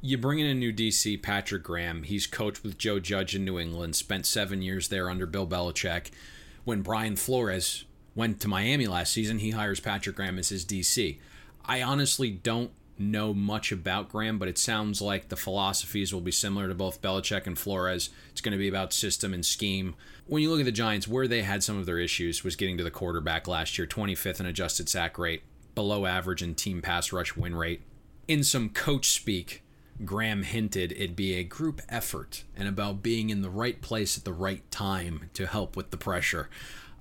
[0.00, 2.02] You bring in a new DC, Patrick Graham.
[2.04, 6.10] He's coached with Joe Judge in New England, spent seven years there under Bill Belichick.
[6.64, 11.18] When Brian Flores went to Miami last season, he hires Patrick Graham as his DC.
[11.64, 16.32] I honestly don't know much about Graham, but it sounds like the philosophies will be
[16.32, 18.10] similar to both Belichick and Flores.
[18.30, 19.94] It's going to be about system and scheme.
[20.26, 22.78] When you look at the Giants, where they had some of their issues was getting
[22.78, 25.42] to the quarterback last year, 25th in adjusted sack rate,
[25.76, 27.82] below average in team pass rush win rate.
[28.26, 29.62] In some coach speak,
[30.04, 34.24] Graham hinted it'd be a group effort and about being in the right place at
[34.24, 36.50] the right time to help with the pressure.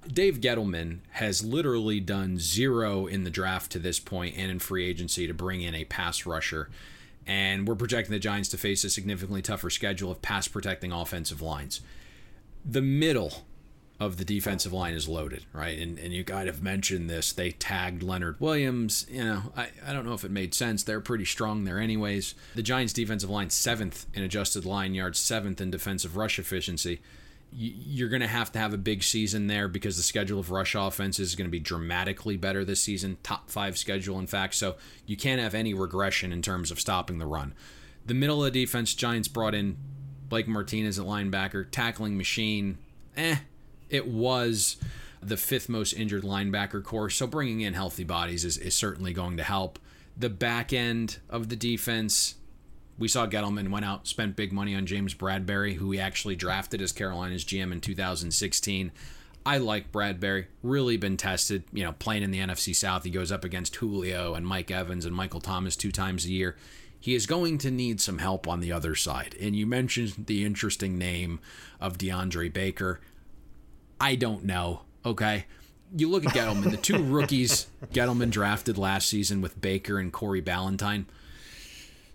[0.08, 4.88] Dave Gettleman has literally done zero in the draft to this point and in free
[4.88, 6.70] agency to bring in a pass rusher.
[7.26, 11.42] And we're projecting the Giants to face a significantly tougher schedule of pass protecting offensive
[11.42, 11.82] lines.
[12.64, 13.46] The middle
[14.00, 15.80] of the defensive line is loaded, right?
[15.80, 17.32] And and you kind of mentioned this.
[17.32, 19.06] They tagged Leonard Williams.
[19.10, 20.84] You know, I, I don't know if it made sense.
[20.84, 22.36] They're pretty strong there anyways.
[22.56, 27.00] The Giants defensive line seventh in adjusted line yards, seventh in defensive rush efficiency
[27.58, 30.76] you're going to have to have a big season there because the schedule of rush
[30.76, 33.18] offense is going to be dramatically better this season.
[33.24, 34.56] Top five schedule, in fact.
[34.56, 37.54] So you can't have any regression in terms of stopping the run.
[38.06, 39.78] The middle of the defense, Giants brought in
[40.28, 42.78] Blake Martinez at linebacker, tackling machine.
[43.16, 43.38] Eh,
[43.90, 44.78] it was
[45.22, 47.10] the fifth most injured linebacker corps.
[47.10, 49.80] So bringing in healthy bodies is, is certainly going to help.
[50.18, 52.36] The back end of the defense,
[52.98, 56.82] we saw Gettleman went out, spent big money on James Bradberry, who he actually drafted
[56.82, 58.92] as Carolina's GM in 2016.
[59.46, 60.46] I like Bradberry.
[60.64, 61.64] Really been tested.
[61.72, 65.06] You know, playing in the NFC South, he goes up against Julio and Mike Evans
[65.06, 66.56] and Michael Thomas two times a year.
[67.00, 69.36] He is going to need some help on the other side.
[69.40, 71.40] And you mentioned the interesting name
[71.80, 73.00] of DeAndre Baker.
[74.06, 74.82] I don't know.
[75.04, 75.46] Okay.
[75.98, 80.44] You look at Gettleman, the two rookies Gettleman drafted last season with Baker and Corey
[80.44, 81.06] Ballentine.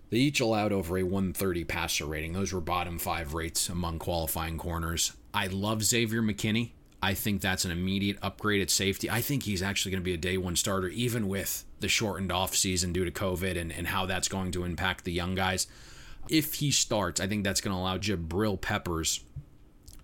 [0.09, 2.31] They each allowed over a 130 passer rating.
[2.31, 5.11] Those were bottom five rates among qualifying corners.
[5.33, 6.69] I love Xavier McKinney.
[7.03, 9.09] I think that's an immediate upgrade at safety.
[9.09, 12.31] I think he's actually going to be a day one starter, even with the shortened
[12.31, 15.67] off season due to COVID and, and how that's going to impact the young guys.
[16.29, 19.25] If he starts, I think that's going to allow Jabril Peppers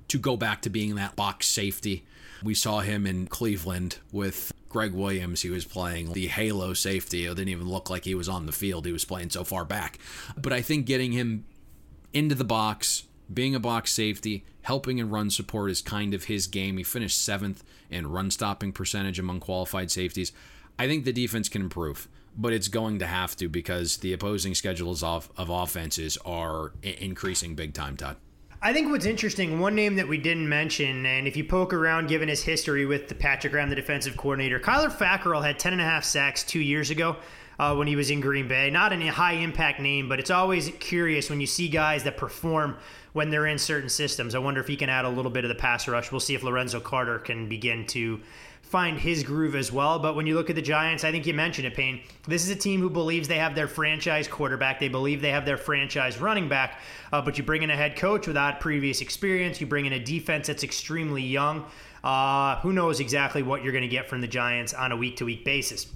[0.08, 2.06] to go back to being that box safety.
[2.44, 5.42] We saw him in Cleveland with Gregg Williams.
[5.42, 7.26] He was playing the halo safety.
[7.26, 8.86] It didn't even look like he was on the field.
[8.86, 9.98] He was playing so far back.
[10.38, 11.46] But I think getting him
[12.14, 16.48] into the box, being a box safety, helping and run support is kind of his
[16.48, 16.78] game.
[16.78, 20.32] He finished seventh in run stopping percentage among qualified safeties.
[20.78, 24.54] I think the defense can improve, but it's going to have to because the opposing
[24.54, 28.18] schedules of, of offenses are increasing big time, Todd.
[28.68, 32.10] I think what's interesting, one name that we didn't mention, and if you poke around
[32.10, 35.82] given his history with the Patrick Graham, the defensive coordinator, Kyler Fackrell had 10 and
[35.82, 37.16] a half sacks two years ago
[37.60, 38.70] uh, when he was in Green Bay.
[38.70, 42.76] Not a high impact name, but it's always curious when you see guys that perform
[43.14, 44.36] when they're in certain systems.
[44.36, 46.12] I wonder if he can add a little bit of the pass rush.
[46.12, 48.20] We'll see if Lorenzo Carter can begin to
[48.68, 49.98] find his groove as well.
[49.98, 52.02] But when you look at the Giants, I think you mentioned it, Payne.
[52.28, 54.80] This is a team who believes they have their franchise quarterback.
[54.80, 56.82] They believe they have their franchise running back.
[57.14, 59.62] Uh, but you bring in a head coach without previous experience.
[59.62, 61.66] You bring in a defense that's extremely young.
[62.04, 65.16] Uh, who knows exactly what you're going to get from the Giants on a week
[65.18, 65.88] to week basis?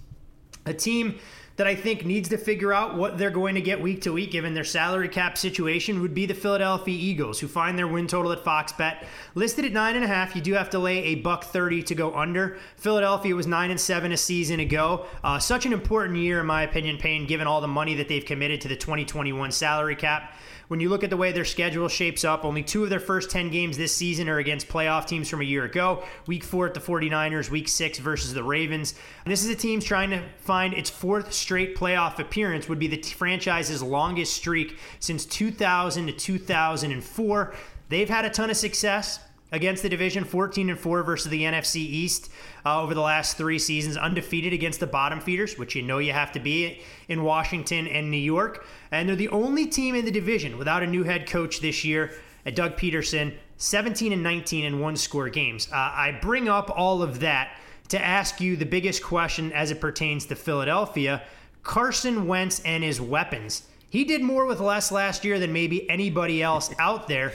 [0.66, 1.20] A team
[1.62, 4.32] that I think needs to figure out what they're going to get week to week
[4.32, 8.32] given their salary cap situation would be the Philadelphia Eagles, who find their win total
[8.32, 10.36] at Fox Bet listed at nine and a half.
[10.36, 12.58] You do have to lay a buck thirty to go under.
[12.78, 15.06] Philadelphia was nine and seven a season ago.
[15.24, 18.26] Uh, such an important year, in my opinion, Payne, given all the money that they've
[18.26, 20.34] committed to the 2021 salary cap
[20.72, 23.30] when you look at the way their schedule shapes up, only two of their first
[23.30, 26.02] 10 games this season are against playoff teams from a year ago.
[26.28, 28.96] Week four at the 49ers, week six versus the Ravens.
[29.26, 33.02] This is a team trying to find its fourth straight playoff appearance, would be the
[33.02, 37.54] franchise's longest streak since 2000 to 2004.
[37.90, 39.20] They've had a ton of success
[39.52, 42.32] against the division 14 and 4 versus the NFC East
[42.66, 46.14] uh, over the last 3 seasons undefeated against the bottom feeders which you know you
[46.14, 48.66] have to be in Washington and New York.
[48.92, 52.12] And they're the only team in the division without a new head coach this year
[52.46, 55.68] at Doug Pederson 17 and 19 in one score games.
[55.72, 57.58] Uh, I bring up all of that
[57.90, 61.22] to ask you the biggest question as it pertains to Philadelphia.
[61.62, 63.68] Carson Wentz and his weapons.
[63.90, 67.34] He did more with less last year than maybe anybody else out there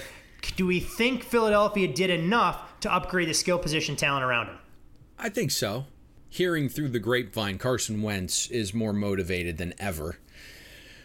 [0.55, 4.59] do we think Philadelphia did enough to upgrade the skill position talent around him?
[5.19, 5.87] I think so.
[6.29, 10.19] Hearing through the grapevine, Carson Wentz is more motivated than ever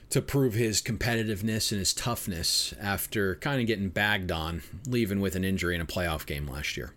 [0.09, 5.35] to prove his competitiveness and his toughness after kind of getting bagged on, leaving with
[5.35, 6.93] an injury in a playoff game last year.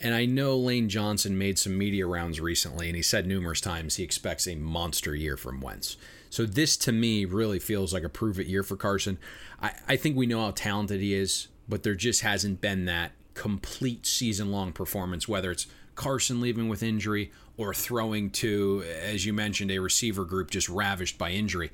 [0.00, 3.96] And I know Lane Johnson made some media rounds recently, and he said numerous times
[3.96, 5.96] he expects a monster year from Wentz.
[6.30, 9.18] So this to me really feels like a prove it year for Carson.
[9.60, 13.12] I, I think we know how talented he is but there just hasn't been that
[13.34, 19.32] complete season long performance, whether it's Carson leaving with injury or throwing to, as you
[19.32, 21.70] mentioned, a receiver group just ravished by injury.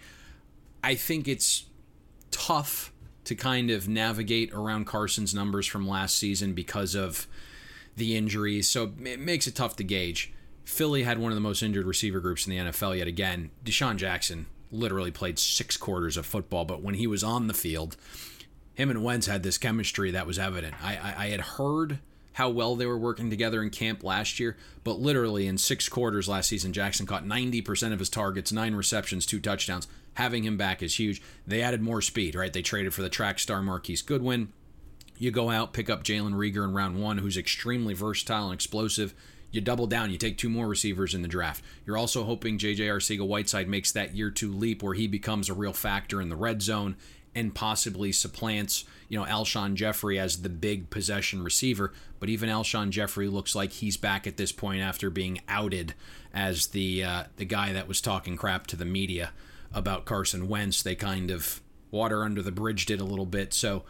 [0.83, 1.67] I think it's
[2.31, 2.93] tough
[3.25, 7.27] to kind of navigate around Carson's numbers from last season because of
[7.97, 8.69] the injuries.
[8.69, 10.33] So it makes it tough to gauge.
[10.65, 13.51] Philly had one of the most injured receiver groups in the NFL yet again.
[13.65, 17.97] DeSean Jackson literally played six quarters of football, but when he was on the field,
[18.75, 20.75] him and Wentz had this chemistry that was evident.
[20.83, 22.01] I, I, I, had heard
[22.35, 26.29] how well they were working together in camp last year, but literally in six quarters
[26.29, 29.87] last season, Jackson caught 90% of his targets, nine receptions, two touchdowns.
[30.15, 31.23] Having him back is huge.
[31.47, 32.53] They added more speed, right?
[32.53, 34.53] They traded for the track star Marquise Goodwin.
[35.17, 39.15] You go out, pick up Jalen Reagor in round one, who's extremely versatile and explosive.
[39.53, 41.63] You double down, you take two more receivers in the draft.
[41.87, 45.55] You're also hoping JJ Arcega Whiteside makes that year two leap where he becomes a
[45.55, 46.97] real factor in the red zone
[47.35, 51.93] and possibly supplants, you know, Alshon Jeffery as the big possession receiver.
[52.21, 55.95] But even Alshon Jeffery looks like he's back at this point after being outed
[56.33, 59.33] as the uh, the guy that was talking crap to the media
[59.73, 60.83] about Carson Wentz.
[60.83, 61.61] They kind of
[61.91, 63.55] water under the bridge did a little bit.
[63.55, 63.85] So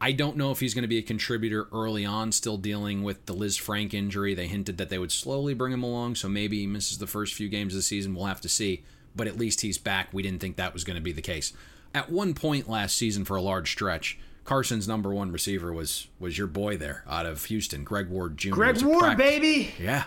[0.00, 3.26] I don't know if he's going to be a contributor early on, still dealing with
[3.26, 4.34] the Lisfranc injury.
[4.34, 7.34] They hinted that they would slowly bring him along, so maybe he misses the first
[7.34, 8.14] few games of the season.
[8.14, 8.82] We'll have to see.
[9.14, 10.08] But at least he's back.
[10.12, 11.52] We didn't think that was going to be the case.
[11.94, 16.38] At one point last season, for a large stretch, Carson's number one receiver was was
[16.38, 18.50] your boy there out of Houston, Greg Ward Jr.
[18.50, 19.74] Greg Ward, prac- baby.
[19.78, 20.04] Yeah.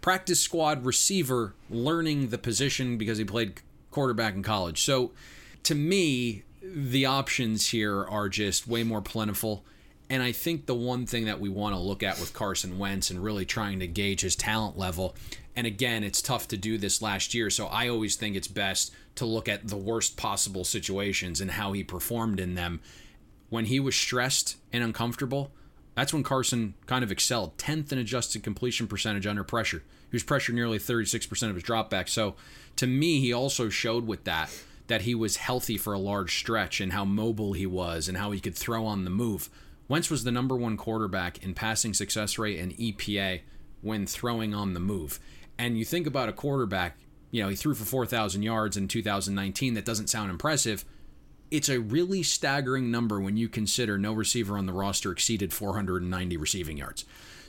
[0.00, 3.60] Practice squad receiver learning the position because he played
[3.90, 4.82] quarterback in college.
[4.82, 5.12] So
[5.64, 9.64] to me, the options here are just way more plentiful.
[10.10, 13.10] And I think the one thing that we want to look at with Carson Wentz
[13.10, 15.14] and really trying to gauge his talent level,
[15.56, 18.92] and again, it's tough to do this last year, so I always think it's best
[19.16, 22.80] to look at the worst possible situations and how he performed in them.
[23.50, 25.52] When he was stressed and uncomfortable,
[25.94, 27.58] that's when Carson kind of excelled.
[27.58, 29.82] 10th in adjusted completion percentage under pressure.
[30.10, 32.10] He was pressured nearly 36% of his dropbacks.
[32.10, 32.34] So
[32.76, 34.50] to me, he also showed with that
[34.86, 38.30] that he was healthy for a large stretch and how mobile he was and how
[38.30, 39.48] he could throw on the move.
[39.88, 43.40] Wentz was the number one quarterback in passing success rate and EPA
[43.80, 45.20] when throwing on the move.
[45.58, 46.98] And you think about a quarterback,
[47.32, 49.74] you know, he threw for 4,000 yards in 2019.
[49.74, 50.84] That doesn't sound impressive.
[51.50, 56.36] It's a really staggering number when you consider no receiver on the roster exceeded 490
[56.36, 57.04] receiving yards.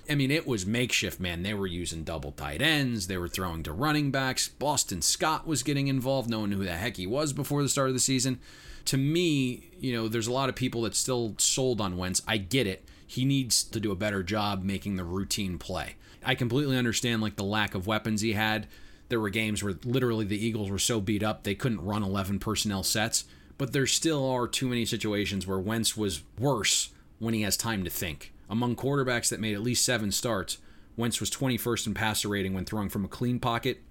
[0.09, 1.43] I mean, it was makeshift, man.
[1.43, 3.07] They were using double tight ends.
[3.07, 4.47] They were throwing to running backs.
[4.47, 6.29] Boston Scott was getting involved.
[6.29, 8.39] No one knew who the heck he was before the start of the season.
[8.85, 12.21] To me, you know, there's a lot of people that still sold on Wentz.
[12.27, 12.85] I get it.
[13.05, 15.95] He needs to do a better job making the routine play.
[16.25, 18.67] I completely understand like the lack of weapons he had.
[19.13, 22.39] There were games where literally the Eagles were so beat up they couldn't run 11
[22.39, 23.25] personnel sets,
[23.59, 26.89] but there still are too many situations where Wentz was worse
[27.19, 28.33] when he has time to think.
[28.49, 30.57] Among quarterbacks that made at least seven starts,
[30.97, 33.83] Wentz was 21st in passer rating when throwing from a clean pocket,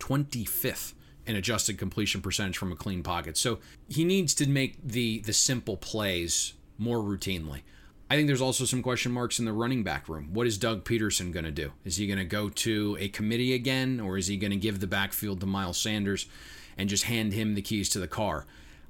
[0.00, 0.94] 25th
[1.26, 3.36] in adjusted completion percentage from a clean pocket.
[3.36, 7.60] So he needs to make the the simple plays more routinely.
[8.10, 10.30] I think there's also some question marks in the running back room.
[10.32, 11.70] What is Doug Pederson going to do?
[11.84, 14.80] Is he going to go to a committee again, or is he going to give
[14.80, 16.26] the backfield to Miles Sanders
[16.76, 18.46] and just hand him the keys to the car?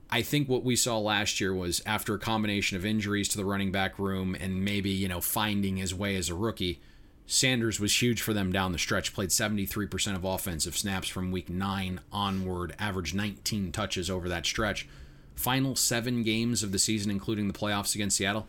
[0.09, 3.45] I think what we saw last year was after a combination of injuries to the
[3.45, 6.81] running back room and maybe, you know, finding his way as a rookie,
[7.27, 11.49] Sanders was huge for them down the stretch, played 73% of offensive snaps from week
[11.51, 14.89] 9 onward, averaged 19 touches over that stretch.
[15.37, 18.49] Final 7 games of the season including the playoffs against Seattle,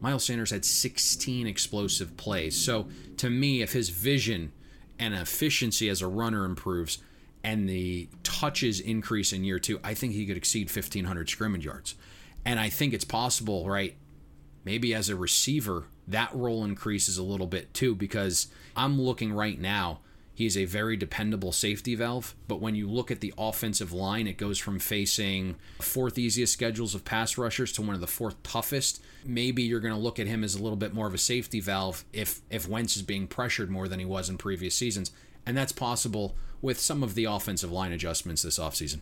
[0.00, 2.56] Miles Sanders had 16 explosive plays.
[2.56, 2.88] So,
[3.18, 4.52] to me, if his vision
[4.98, 6.98] and efficiency as a runner improves,
[7.42, 11.94] and the touches increase in year two, I think he could exceed 1,500 scrimmage yards.
[12.44, 13.96] And I think it's possible, right?
[14.64, 19.58] Maybe as a receiver, that role increases a little bit too, because I'm looking right
[19.58, 20.00] now,
[20.40, 22.34] he's a very dependable safety valve.
[22.48, 26.94] But when you look at the offensive line, it goes from facing fourth easiest schedules
[26.94, 29.02] of pass rushers to one of the fourth toughest.
[29.22, 31.60] Maybe you're going to look at him as a little bit more of a safety
[31.60, 35.12] valve if if Wentz is being pressured more than he was in previous seasons.
[35.44, 39.00] And that's possible with some of the offensive line adjustments this offseason.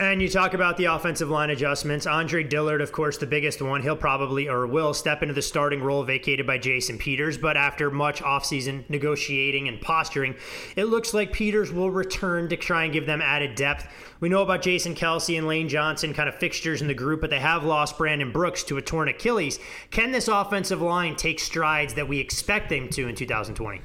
[0.00, 2.06] And you talk about the offensive line adjustments.
[2.06, 3.82] Andre Dillard, of course, the biggest one.
[3.82, 7.36] He'll probably or will step into the starting role vacated by Jason Peters.
[7.36, 10.36] But after much offseason negotiating and posturing,
[10.74, 13.88] it looks like Peters will return to try and give them added depth.
[14.20, 17.28] We know about Jason Kelce and Lane Johnson, kind of fixtures in the group, but
[17.28, 19.58] they have lost Brandon Brooks to a torn Achilles.
[19.90, 23.80] Can this offensive line take strides that we expect them to in 2020?
[23.80, 23.82] I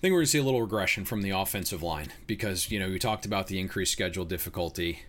[0.00, 2.88] think we're going to see a little regression from the offensive line because, you know,
[2.88, 5.00] we talked about the increased schedule difficulty.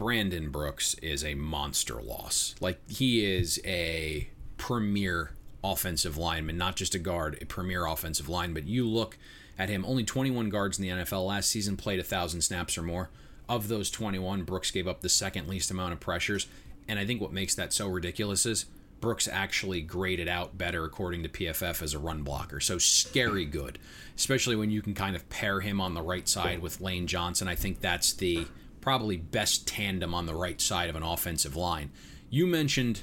[0.00, 2.54] Brandon Brooks is a monster loss.
[2.58, 5.32] Like, he is a premier
[5.62, 8.54] offensive lineman, not just a guard, a premier offensive line.
[8.54, 9.18] But you look
[9.58, 13.10] at him, only 21 guards in the NFL last season played 1,000 snaps or more.
[13.46, 16.46] Of those 21, Brooks gave up the second least amount of pressures.
[16.88, 18.64] And I think what makes that so ridiculous is
[19.02, 22.58] Brooks actually graded out better according to PFF as a run blocker.
[22.58, 23.78] So scary good,
[24.16, 27.48] especially when you can kind of pair him on the right side with Lane Johnson.
[27.48, 28.46] I think that's the
[28.80, 31.90] probably best tandem on the right side of an offensive line.
[32.28, 33.02] You mentioned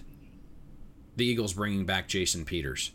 [1.15, 2.91] the Eagles bringing back Jason Peters.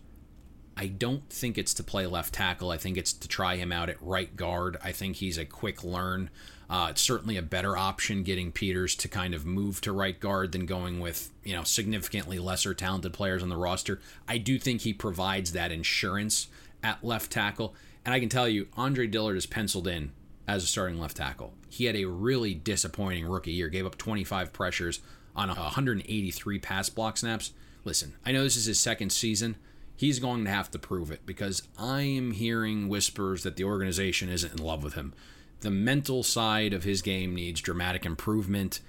[0.77, 2.71] I don't think it's to play left tackle.
[2.71, 4.79] I think it's to try him out at right guard.
[4.83, 6.31] I think he's a quick learn.
[6.71, 10.53] Uh, it's certainly a better option getting Peters to kind of move to right guard
[10.53, 14.01] than going with you know significantly lesser talented players on the roster.
[14.27, 16.47] I do think he provides that insurance
[16.83, 17.75] at left tackle,
[18.07, 20.13] and I can tell you, Andre Dillard is penciled in
[20.47, 21.55] as a starting left tackle.
[21.69, 25.01] He had a really disappointing rookie year, gave up 25 pressures
[25.35, 27.53] on 183 pass block snaps.
[27.85, 29.57] Listen, I know this is his second season.
[29.97, 34.29] He's going to have to prove it because I am hearing whispers that the organization
[34.29, 35.15] isn't in love with him.
[35.61, 38.81] The mental side of his game needs dramatic improvement,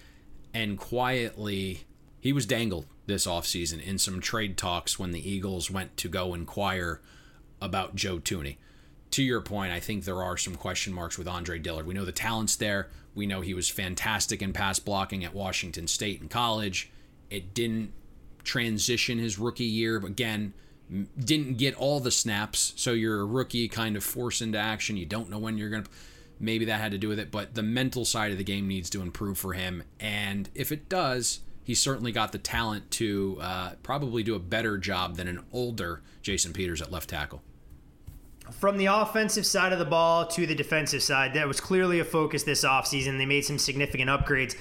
[0.53, 1.83] and quietly,
[2.19, 6.33] he was dangled this offseason in some trade talks when the Eagles went to go
[6.33, 6.99] inquire
[7.61, 8.57] about Joe Thuney
[9.13, 11.85] to your point, I think there are some question marks with Andre Dillard.
[11.85, 12.89] We know the talent's there.
[13.13, 16.91] We know he was fantastic in pass blocking at Washington State in college.
[17.29, 17.93] It didn't
[18.43, 19.97] transition his rookie year.
[19.97, 20.53] Again,
[21.17, 24.97] didn't get all the snaps, so you're a rookie kind of forced into action.
[24.97, 25.89] You don't know when you're going to.
[26.39, 28.89] Maybe that had to do with it, but the mental side of the game needs
[28.89, 29.83] to improve for him.
[29.99, 34.79] And if it does, he's certainly got the talent to uh, probably do a better
[34.79, 37.43] job than an older Jason Peters at left tackle.
[38.51, 42.05] From the offensive side of the ball to the defensive side, that was clearly a
[42.05, 43.17] focus this offseason.
[43.17, 44.55] They made some significant upgrades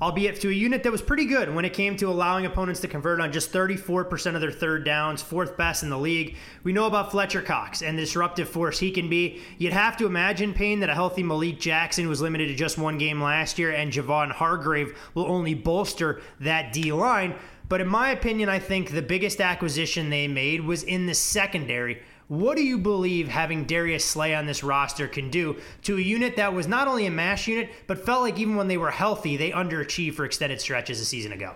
[0.00, 2.88] albeit to a unit that was pretty good when it came to allowing opponents to
[2.88, 6.36] convert on just 34% of their third downs, fourth best in the league.
[6.62, 9.40] We know about Fletcher Cox and the disruptive force he can be.
[9.58, 12.98] You'd have to imagine, Payne, that a healthy Malik Jackson was limited to just one
[12.98, 17.34] game last year, and Javon Hargrave will only bolster that D line.
[17.68, 22.00] But in my opinion, I think the biggest acquisition they made was in the secondary
[22.28, 26.36] what do you believe having Darius Slay on this roster can do to a unit
[26.36, 29.36] that was not only a mash unit, but felt like even when they were healthy,
[29.36, 31.54] they underachieved for extended stretches a season ago?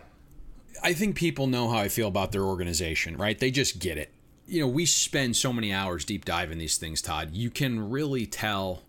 [0.82, 3.38] I think people know how I feel about their organization, right?
[3.38, 4.10] They just get it.
[4.46, 7.30] You know, we spend so many hours deep diving these things, Todd.
[7.32, 8.82] You can really tell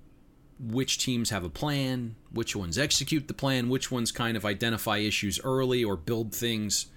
[0.60, 4.98] which teams have a plan, which ones execute the plan, which ones kind of identify
[4.98, 6.88] issues early or build things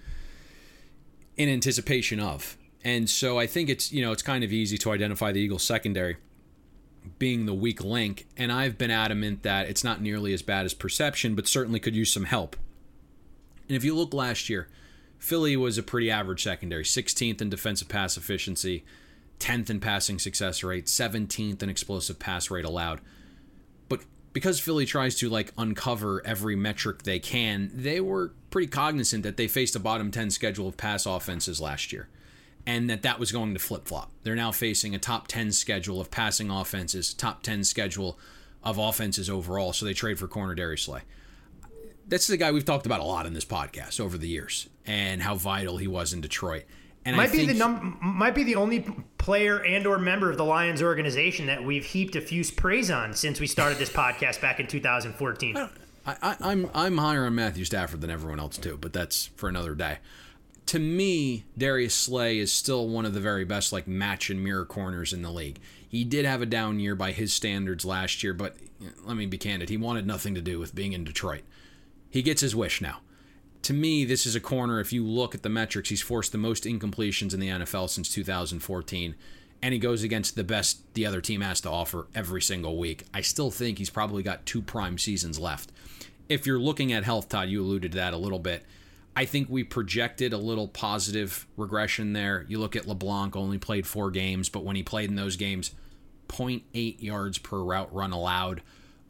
[1.35, 2.57] in anticipation of.
[2.83, 5.63] And so I think it's, you know, it's kind of easy to identify the Eagles
[5.63, 6.17] secondary
[7.19, 8.27] being the weak link.
[8.37, 11.95] And I've been adamant that it's not nearly as bad as perception, but certainly could
[11.95, 12.55] use some help.
[13.67, 14.67] And if you look last year,
[15.17, 18.85] Philly was a pretty average secondary 16th in defensive pass efficiency,
[19.39, 23.01] 10th in passing success rate, 17th in explosive pass rate allowed.
[23.89, 24.01] But
[24.31, 29.37] because Philly tries to like uncover every metric they can, they were pretty cognizant that
[29.37, 32.07] they faced a bottom 10 schedule of pass offenses last year
[32.67, 34.11] and that that was going to flip flop.
[34.23, 38.19] They're now facing a top 10 schedule of passing offenses, top 10 schedule
[38.61, 39.71] of offenses overall.
[39.71, 41.01] So they trade for corner Darius Slay.
[42.09, 45.21] That's the guy we've talked about a lot in this podcast over the years and
[45.21, 46.65] how vital he was in Detroit.
[47.05, 48.85] And might be the num- might be the only
[49.17, 53.13] player and or member of the Lions organization that we've heaped a few praise on
[53.13, 55.55] since we started this podcast back in 2014.
[55.55, 55.69] I,
[56.05, 59.73] I, I'm I'm higher on Matthew Stafford than everyone else too, but that's for another
[59.73, 59.99] day
[60.67, 64.65] to me, Darius Slay is still one of the very best like match and mirror
[64.65, 65.59] corners in the league.
[65.87, 68.57] He did have a down year by his standards last year, but
[69.05, 71.43] let me be candid, he wanted nothing to do with being in Detroit.
[72.09, 72.99] He gets his wish now.
[73.63, 74.79] To me, this is a corner.
[74.79, 78.13] If you look at the metrics, he's forced the most incompletions in the NFL since
[78.13, 79.15] 2014,
[79.61, 83.05] and he goes against the best the other team has to offer every single week.
[83.13, 85.71] I still think he's probably got two prime seasons left.
[86.27, 88.65] If you're looking at health, Todd, you alluded to that a little bit
[89.17, 92.45] I think we projected a little positive regression there.
[92.47, 95.71] You look at LeBlanc, only played four games, but when he played in those games,
[96.27, 98.61] 0.8 yards per route run allowed.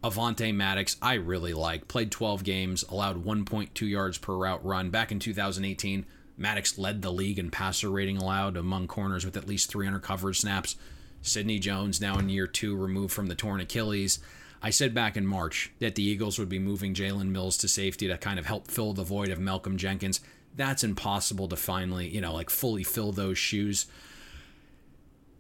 [0.02, 1.90] Avonte Maddox, I really like.
[1.90, 4.92] Played 12 games, allowed 1.2 yards per route run.
[4.92, 6.06] Back in 2018,
[6.38, 10.40] Maddox led the league in passer rating allowed among corners with at least 300 coverage
[10.40, 10.78] snaps.
[11.22, 14.20] Sidney Jones, now in year two, removed from the torn Achilles.
[14.68, 18.06] I said back in March that the Eagles would be moving Jalen Mills to safety
[18.10, 20.20] to kind of help fill the void of Malcolm Jenkins.
[20.58, 23.86] That's impossible to finally, you know, like fully fill those shoes.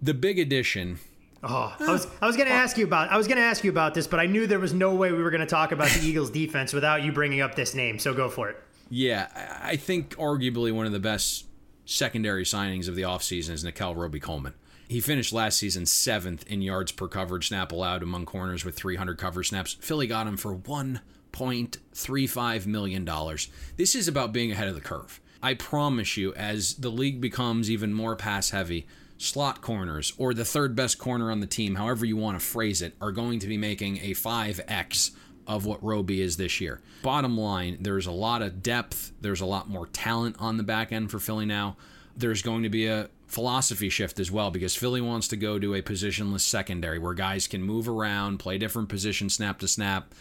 [0.01, 0.99] The big addition.
[1.43, 3.65] Oh, I was I was going to ask you about I was going to ask
[3.65, 5.73] you about this, but I knew there was no way we were going to talk
[5.73, 7.99] about the Eagles defense without you bringing up this name.
[7.99, 8.63] So go for it.
[8.89, 9.27] Yeah,
[9.61, 11.47] I think arguably one of the best
[11.83, 14.53] secondary signings of the offseason is Nickell Robey-Coleman.
[14.89, 19.17] He finished last season seventh in yards per coverage snap allowed among corners with 300
[19.17, 19.73] coverage snaps.
[19.81, 23.09] Philly got him for $1.35 million.
[23.75, 25.19] This is about being ahead of the curve.
[25.43, 30.45] I promise you, as the league becomes even more pass heavy, slot corners or the
[30.45, 33.47] third best corner on the team, however you want to phrase it, are going to
[33.47, 35.11] be making a 5x
[35.45, 36.79] of what Robey is this year.
[37.03, 40.93] Bottom line, there's a lot of depth, there's a lot more talent on the back
[40.93, 41.75] end for Philly now.
[42.15, 45.75] There's going to be a philosophy shift as well because Philly wants to go to
[45.75, 50.15] a positionless secondary where guys can move around, play different positions snap to snap.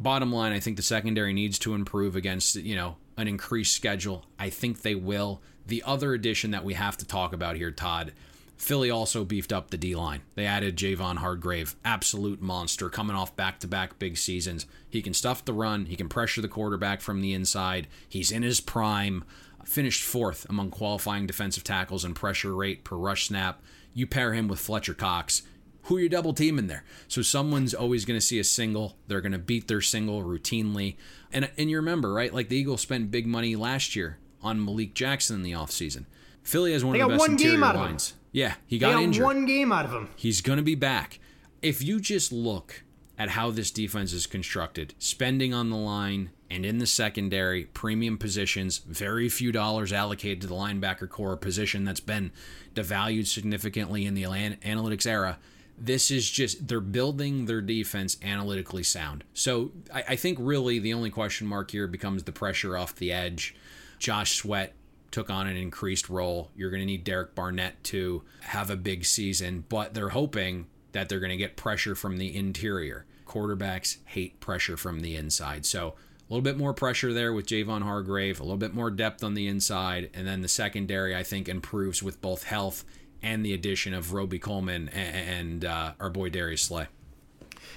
[0.00, 4.24] Bottom line, I think the secondary needs to improve against, you know, an increased schedule.
[4.38, 5.40] I think they will.
[5.66, 8.12] The other addition that we have to talk about here, Todd,
[8.56, 10.22] Philly also beefed up the D line.
[10.34, 14.66] They added Javon Hargrave, absolute monster, coming off back to back big seasons.
[14.88, 17.86] He can stuff the run, he can pressure the quarterback from the inside.
[18.08, 19.24] He's in his prime
[19.66, 23.62] finished fourth among qualifying defensive tackles in pressure rate per rush snap.
[23.92, 25.42] You pair him with Fletcher Cox,
[25.84, 26.84] who you're double teaming there.
[27.08, 28.96] So someone's always going to see a single.
[29.06, 30.96] They're going to beat their single routinely.
[31.32, 32.32] And and you remember, right?
[32.32, 36.06] Like the Eagles spent big money last year on Malik Jackson in the offseason.
[36.42, 38.14] Philly has one they of the best interior lines.
[38.30, 39.24] Yeah, he got, they injured.
[39.24, 40.10] one game out of him.
[40.14, 41.18] He's going to be back.
[41.62, 42.84] If you just look
[43.18, 48.18] at how this defense is constructed, spending on the line and in the secondary, premium
[48.18, 52.30] positions, very few dollars allocated to the linebacker corps, position that's been
[52.74, 55.38] devalued significantly in the analytics era.
[55.78, 59.24] This is just, they're building their defense analytically sound.
[59.34, 63.12] So I, I think really the only question mark here becomes the pressure off the
[63.12, 63.54] edge.
[63.98, 64.74] Josh Sweat
[65.10, 66.50] took on an increased role.
[66.56, 71.08] You're going to need Derek Barnett to have a big season, but they're hoping that
[71.08, 73.04] they're going to get pressure from the interior.
[73.26, 75.66] Quarterbacks hate pressure from the inside.
[75.66, 75.94] So
[76.28, 79.34] a little bit more pressure there with Javon Hargrave, a little bit more depth on
[79.34, 82.84] the inside, and then the secondary I think improves with both health
[83.22, 86.88] and the addition of Robey Coleman and, uh, our boy Darius Slay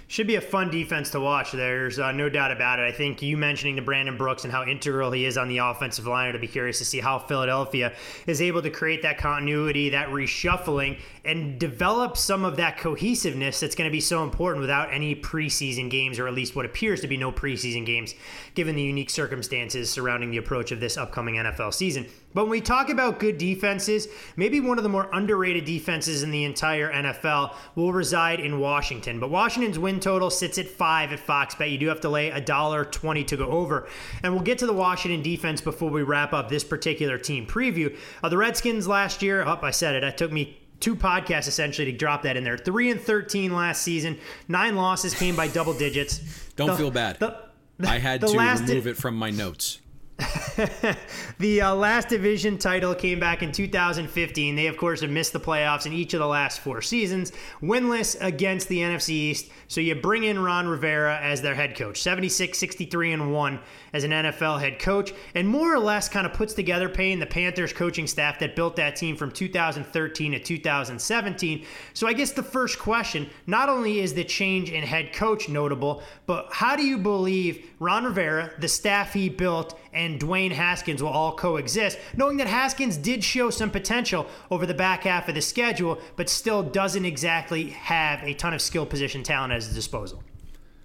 [0.10, 1.52] should be a fun defense to watch.
[1.52, 2.84] There's uh, no doubt about it.
[2.84, 6.08] I think you mentioning the Brandon Brooks and how integral he is on the offensive
[6.08, 7.94] line, to be curious to see how Philadelphia
[8.26, 13.76] is able to create that continuity, that reshuffling, and develop some of that cohesiveness that's
[13.76, 17.08] going to be so important without any preseason games, or at least what appears to
[17.08, 18.16] be no preseason games,
[18.56, 22.08] given the unique circumstances surrounding the approach of this upcoming NFL season.
[22.34, 26.30] But when we talk about good defenses, maybe one of the more underrated defenses in
[26.30, 29.20] the entire NFL will reside in Washington.
[29.20, 31.72] But Washington's win total sits at five at Fox Bet.
[31.72, 33.88] You do have to lay a dollar twenty to go over.
[34.22, 37.98] And we'll get to the Washington defense before we wrap up this particular team preview.
[38.24, 41.92] Uh, the Redskins last year, oh, I said it, that took me two podcasts essentially
[41.92, 42.58] to drop that in there.
[42.58, 44.20] Three and thirteen last season.
[44.48, 46.20] Nine losses came by double digits.
[46.56, 47.20] Don't the, feel bad.
[47.20, 47.40] The,
[47.80, 49.80] the, I had to remove di- it from my notes.
[51.40, 54.56] the uh, last division title came back in 2015.
[54.56, 57.32] They, of course, have missed the playoffs in each of the last four seasons,
[57.62, 59.50] winless against the NFC East.
[59.68, 63.60] So you bring in Ron Rivera as their head coach, 76, 63, and 1
[63.94, 67.26] as an NFL head coach, and more or less kind of puts together Payne the
[67.26, 71.66] Panthers coaching staff that built that team from 2013 to 2017.
[71.94, 76.04] So I guess the first question not only is the change in head coach notable,
[76.26, 81.10] but how do you believe Ron Rivera, the staff he built, and Dwayne Haskins will
[81.10, 85.42] all coexist, knowing that Haskins did show some potential over the back half of the
[85.42, 90.24] schedule, but still doesn't exactly have a ton of skill position talent at his disposal?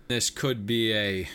[0.08, 1.28] This could be a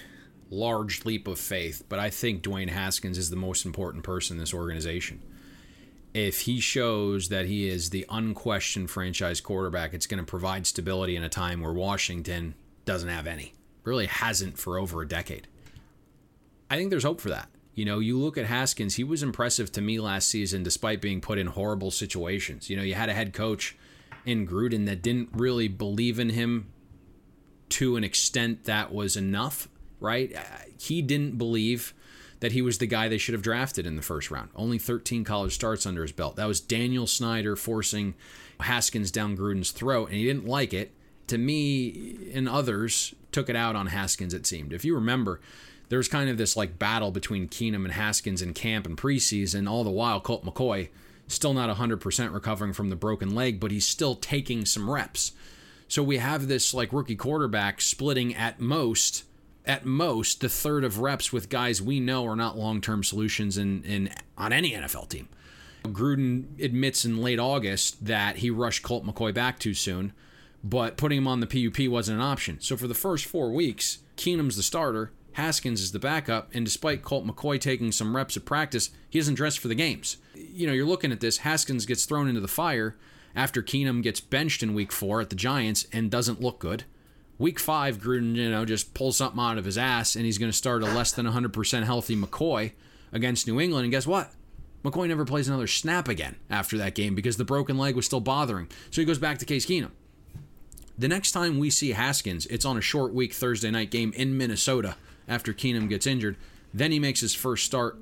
[0.50, 4.40] large leap of faith, but I think Dwayne Haskins is the most important person in
[4.40, 5.22] this organization.
[6.14, 11.16] If he shows that he is the unquestioned franchise quarterback, it's going to provide stability
[11.16, 12.56] in a time where Washington
[12.86, 13.54] doesn't have any.
[13.84, 15.48] Really hasn't for over a decade.
[16.70, 17.50] I think there's hope for that.
[17.74, 21.22] You know, you look at Haskins, he was impressive to me last season despite being
[21.22, 22.70] put in horrible situations.
[22.70, 23.78] You know, you had a head coach
[24.26, 26.72] in Gruden that didn't really believe in him
[27.70, 30.36] to an extent that was enough right?
[30.36, 30.42] Uh,
[30.80, 31.94] he didn't believe
[32.40, 34.50] that he was the guy they should have drafted in the first round.
[34.56, 36.38] Only 13 college starts under his belt.
[36.38, 38.16] That was Daniel Snyder forcing
[38.62, 40.94] Haskins down Gruden's throat, and he didn't like it.
[41.28, 44.74] To me and others, took it out on Haskins, it seemed.
[44.74, 45.42] If you remember,
[45.90, 49.70] there was kind of this like battle between Keenum and Haskins in camp and preseason.
[49.70, 50.90] All the while, Colt McCoy
[51.28, 55.34] still not 100% recovering from the broken leg, but he's still taking some reps.
[55.88, 59.26] So we have this like rookie quarterback splitting at most
[59.66, 63.84] at most the third of reps with guys we know are not long-term solutions in,
[63.84, 65.28] in on any NFL team.
[65.84, 70.14] Gruden admits in late August that he rushed Colt McCoy back too soon,
[70.64, 72.60] but putting him on the PUP wasn't an option.
[72.62, 77.04] So for the first four weeks, Keenum's the starter, Haskins is the backup, and despite
[77.04, 80.18] Colt McCoy taking some reps at practice, he isn't dressed for the games.
[80.36, 82.96] You know, you're looking at this, Haskins gets thrown into the fire
[83.36, 86.84] after Keenum gets benched in week four at the Giants and doesn't look good.
[87.38, 90.52] Week five, Gruden, you know, just pulls something out of his ass, and he's going
[90.52, 92.74] to start a less than 100% healthy McCoy
[93.14, 93.86] against New England.
[93.86, 94.32] And guess what?
[94.84, 98.20] McCoy never plays another snap again after that game because the broken leg was still
[98.20, 98.68] bothering.
[98.92, 99.92] So he goes back to Case Keenum.
[100.98, 104.38] The next time we see Haskins, it's on a short week Thursday night game in
[104.38, 104.96] Minnesota
[105.30, 106.36] after Keenum gets injured.
[106.74, 107.98] Then he makes his first start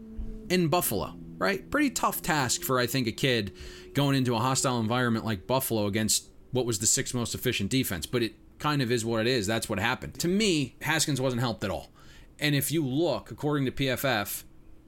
[0.49, 1.69] in Buffalo, right?
[1.69, 3.53] Pretty tough task for, I think, a kid
[3.93, 8.05] going into a hostile environment like Buffalo against what was the sixth most efficient defense.
[8.05, 9.45] But it kind of is what it is.
[9.45, 10.15] That's what happened.
[10.19, 11.91] To me, Haskins wasn't helped at all.
[12.39, 14.43] And if you look, according to PFF,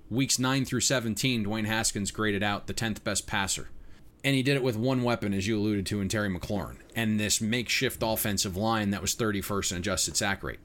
[0.09, 3.69] weeks 9 through 17, Dwayne Haskins graded out the 10th best passer.
[4.23, 7.19] And he did it with one weapon, as you alluded to, in Terry McLaurin, and
[7.19, 10.59] this makeshift offensive line that was 31st in adjusted sack rate.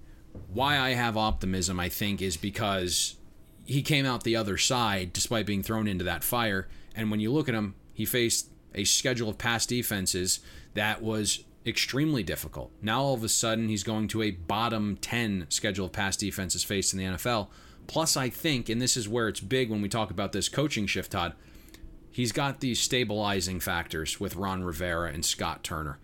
[0.53, 3.17] Why I have optimism, I think, is because
[3.65, 6.69] he came out the other side despite being thrown into that fire.
[6.95, 10.41] And when you look at him, he faced a schedule of past defenses
[10.75, 12.71] that was extremely difficult.
[12.83, 16.65] Now all of a sudden he's going to a bottom 10 schedule of pass defenses
[16.65, 17.49] faced in the NFL.
[17.87, 20.87] Plus, I think, and this is where it's big when we talk about this coaching
[20.87, 21.35] shift, Todd,
[22.11, 25.99] he's got these stabilizing factors with Ron Rivera and Scott Turner.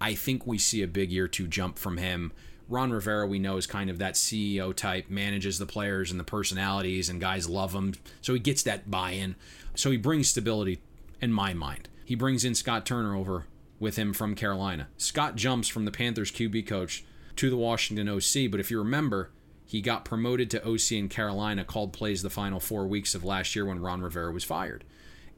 [0.00, 2.32] I think we see a big year two jump from him.
[2.68, 6.24] Ron Rivera, we know, is kind of that CEO type, manages the players and the
[6.24, 7.94] personalities, and guys love him.
[8.20, 9.36] So he gets that buy in.
[9.74, 10.80] So he brings stability
[11.20, 11.88] in my mind.
[12.04, 13.46] He brings in Scott Turner over
[13.78, 14.88] with him from Carolina.
[14.96, 17.04] Scott jumps from the Panthers QB coach
[17.36, 19.30] to the Washington OC, but if you remember,
[19.66, 23.56] he got promoted to OC in Carolina, called plays the final four weeks of last
[23.56, 24.84] year when Ron Rivera was fired.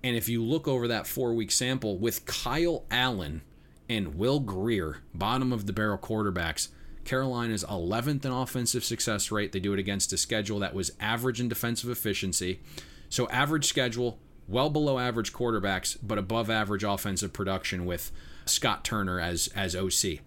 [0.02, 3.42] And if you look over that four week sample with Kyle Allen
[3.88, 6.68] and Will Grier, bottom of the barrel quarterbacks,
[7.06, 9.52] Carolina's 11th in offensive success rate.
[9.52, 12.60] They do it against a schedule that was average in defensive efficiency.
[13.08, 18.12] So, average schedule, well below average quarterbacks, but above average offensive production with
[18.44, 20.20] Scott Turner as, as OC.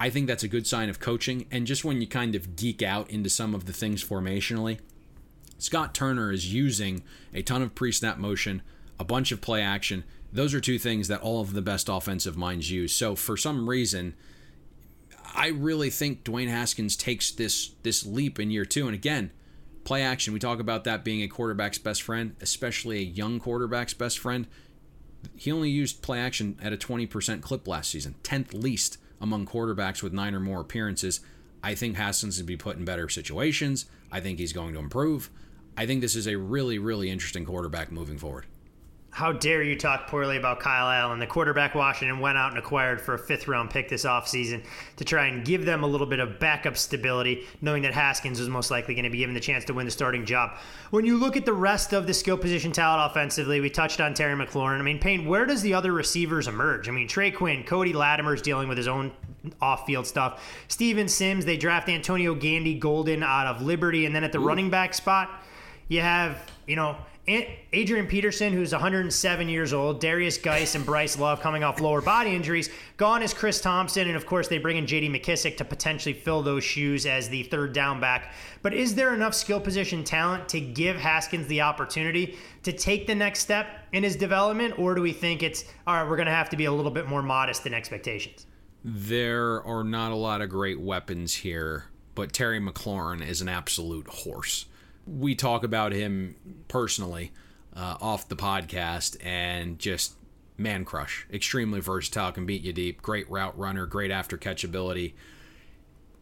[0.00, 1.46] I think that's a good sign of coaching.
[1.50, 4.78] And just when you kind of geek out into some of the things formationally,
[5.58, 7.02] Scott Turner is using
[7.32, 8.62] a ton of pre snap motion,
[8.98, 10.04] a bunch of play action.
[10.32, 12.94] Those are two things that all of the best offensive minds use.
[12.94, 14.14] So for some reason,
[15.34, 18.86] I really think Dwayne Haskins takes this this leap in year two.
[18.86, 19.30] And again,
[19.84, 20.32] play action.
[20.32, 24.46] We talk about that being a quarterback's best friend, especially a young quarterback's best friend.
[25.36, 30.02] He only used play action at a 20% clip last season, 10th least among quarterbacks
[30.02, 31.20] with nine or more appearances.
[31.62, 33.86] I think Haskins would be put in better situations.
[34.12, 35.30] I think he's going to improve.
[35.78, 38.44] I think this is a really, really interesting quarterback moving forward.
[39.14, 41.20] How dare you talk poorly about Kyle Allen?
[41.20, 44.64] The quarterback Washington went out and acquired for a fifth round pick this offseason
[44.96, 48.48] to try and give them a little bit of backup stability, knowing that Haskins was
[48.48, 50.58] most likely going to be given the chance to win the starting job.
[50.90, 54.14] When you look at the rest of the skill position talent offensively, we touched on
[54.14, 54.80] Terry McLaurin.
[54.80, 56.88] I mean, Payne, where does the other receivers emerge?
[56.88, 59.12] I mean, Trey Quinn, Cody Latimer's dealing with his own
[59.60, 60.42] off field stuff.
[60.66, 64.06] Steven Sims, they draft Antonio Gandy Golden out of Liberty.
[64.06, 64.44] And then at the Ooh.
[64.44, 65.30] running back spot,
[65.86, 66.96] you have, you know,
[67.26, 72.34] Adrian Peterson, who's 107 years old, Darius Guice and Bryce Love coming off lower body
[72.34, 72.68] injuries.
[72.98, 75.08] Gone is Chris Thompson, and of course they bring in J.D.
[75.08, 78.34] McKissic to potentially fill those shoes as the third down back.
[78.60, 83.14] But is there enough skill position talent to give Haskins the opportunity to take the
[83.14, 86.08] next step in his development, or do we think it's all right?
[86.08, 88.46] We're going to have to be a little bit more modest in expectations.
[88.84, 94.08] There are not a lot of great weapons here, but Terry McLaurin is an absolute
[94.08, 94.66] horse
[95.06, 96.36] we talk about him
[96.68, 97.32] personally
[97.74, 100.14] uh, off the podcast and just
[100.56, 101.26] man crush.
[101.32, 105.14] Extremely versatile, can beat you deep, great route runner, great after catch ability.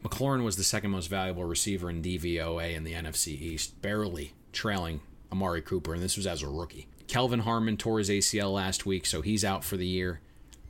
[0.02, 5.00] McLaurin was the second most valuable receiver in DVOA in the NFC East, barely trailing
[5.30, 6.88] Amari Cooper, and this was as a rookie.
[7.06, 10.20] Kelvin Harmon tore his ACL last week, so he's out for the year.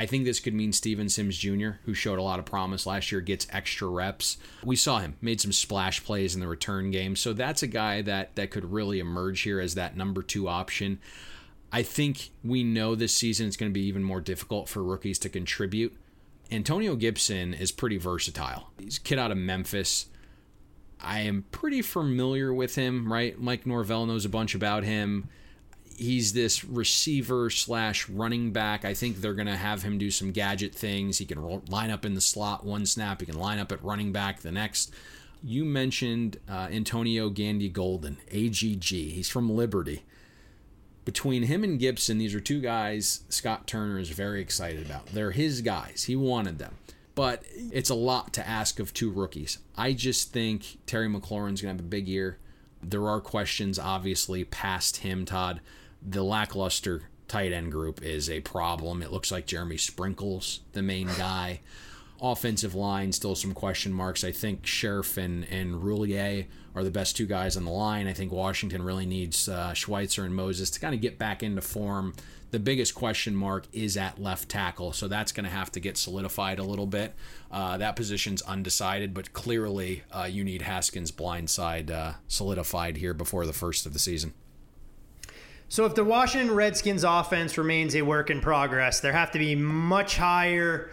[0.02, 3.12] I think this could mean Steven Sims Jr., who showed a lot of promise last
[3.12, 4.36] year, gets extra reps.
[4.64, 8.02] We saw him made some splash plays in the return game, so that's a guy
[8.02, 10.98] that that could really emerge here as that number two option.
[11.70, 15.20] I think we know this season it's going to be even more difficult for rookies
[15.20, 15.96] to contribute.
[16.50, 18.72] Antonio Gibson is pretty versatile.
[18.80, 20.06] He's kid out of Memphis.
[21.00, 23.40] I am pretty familiar with him, right?
[23.40, 25.28] Mike Norvell knows a bunch about him
[25.96, 28.84] he's this receiver slash running back.
[28.84, 31.18] I think they're going to have him do some gadget things.
[31.18, 33.20] He can line up in the slot one snap.
[33.20, 34.92] He can line up at running back the next.
[35.42, 38.84] You mentioned uh, Antonio Gandy Golden, AGG.
[38.84, 40.04] He's from Liberty.
[41.04, 45.06] Between him and Gibson, these are two guys Scott Turner is very excited about.
[45.06, 46.04] They're his guys.
[46.04, 46.76] He wanted them.
[47.14, 49.58] But it's a lot to ask of two rookies.
[49.76, 52.38] I just think Terry McLaurin's going to have a big year.
[52.82, 55.60] There are questions, obviously, past him, Todd
[56.06, 59.02] the lackluster tight end group is a problem.
[59.02, 61.60] It looks like Jeremy Sprinkle's, the main guy.
[62.20, 64.22] Offensive line, still some question marks.
[64.22, 68.06] I think Scherff and, and Roullier are the best two guys on the line.
[68.06, 71.60] I think Washington really needs uh, Schweitzer and Moses to kind of get back into
[71.60, 72.14] form.
[72.52, 75.96] The biggest question mark is at left tackle, so that's going to have to get
[75.96, 77.14] solidified a little bit.
[77.50, 83.14] Uh, that position's undecided, but clearly uh, you need Haskins' blind side uh, solidified here
[83.14, 84.34] before the first of the season.
[85.72, 89.54] So if the Washington Redskins offense remains a work in progress, there have to be
[89.54, 90.90] much higher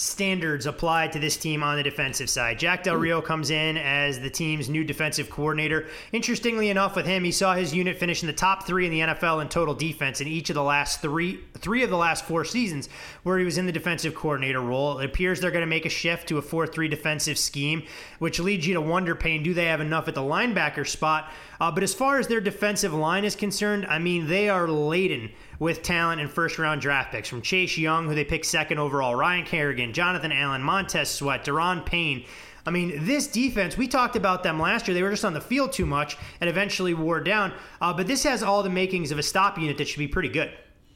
[0.00, 2.58] standards applied to this team on the defensive side.
[2.58, 5.86] Jack Del Rio comes in as the team's new defensive coordinator.
[6.12, 9.00] Interestingly enough, with him, he saw his unit finish in the top three in the
[9.00, 12.44] NFL in total defense in each of the last three three of the last four
[12.44, 12.88] seasons
[13.22, 14.98] where he was in the defensive coordinator role.
[14.98, 17.82] It appears they're going to make a shift to a 4-3 defensive scheme,
[18.18, 21.30] which leads you to wonder, Payne, do they have enough at the linebacker spot?
[21.60, 25.30] Uh, but as far as their defensive line is concerned, I mean, they are laden
[25.60, 29.14] with talent and first round draft picks from Chase Young, who they picked second overall,
[29.14, 32.24] Ryan Kerrigan, Jonathan Allen, Montez Sweat, Da'Ron Payne.
[32.66, 34.94] I mean, this defense, we talked about them last year.
[34.94, 37.52] They were just on the field too much and eventually wore down.
[37.80, 40.28] Uh, but this has all the makings of a stop unit that should be pretty
[40.28, 40.50] good.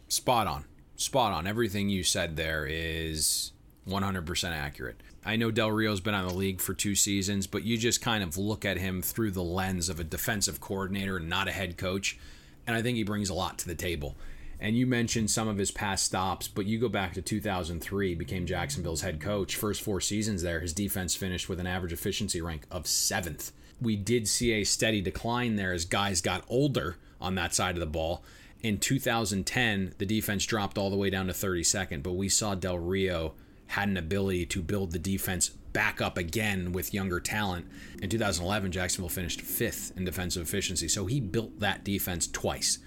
[0.08, 0.64] Spot on.
[0.96, 1.46] Spot on.
[1.46, 3.52] Everything you said there is
[3.88, 5.00] 100% accurate.
[5.26, 8.22] I know Del Rio's been on the league for two seasons, but you just kind
[8.22, 11.78] of look at him through the lens of a defensive coordinator, and not a head
[11.78, 12.18] coach.
[12.66, 14.16] And I think he brings a lot to the table.
[14.64, 18.46] And you mentioned some of his past stops, but you go back to 2003, became
[18.46, 19.56] Jacksonville's head coach.
[19.56, 23.52] First four seasons there, his defense finished with an average efficiency rank of seventh.
[23.78, 27.80] We did see a steady decline there as guys got older on that side of
[27.80, 28.24] the ball.
[28.62, 32.78] In 2010, the defense dropped all the way down to 32nd, but we saw Del
[32.78, 33.34] Rio
[33.66, 37.66] had an ability to build the defense back up again with younger talent.
[38.00, 42.78] In 2011, Jacksonville finished fifth in defensive efficiency, so he built that defense twice.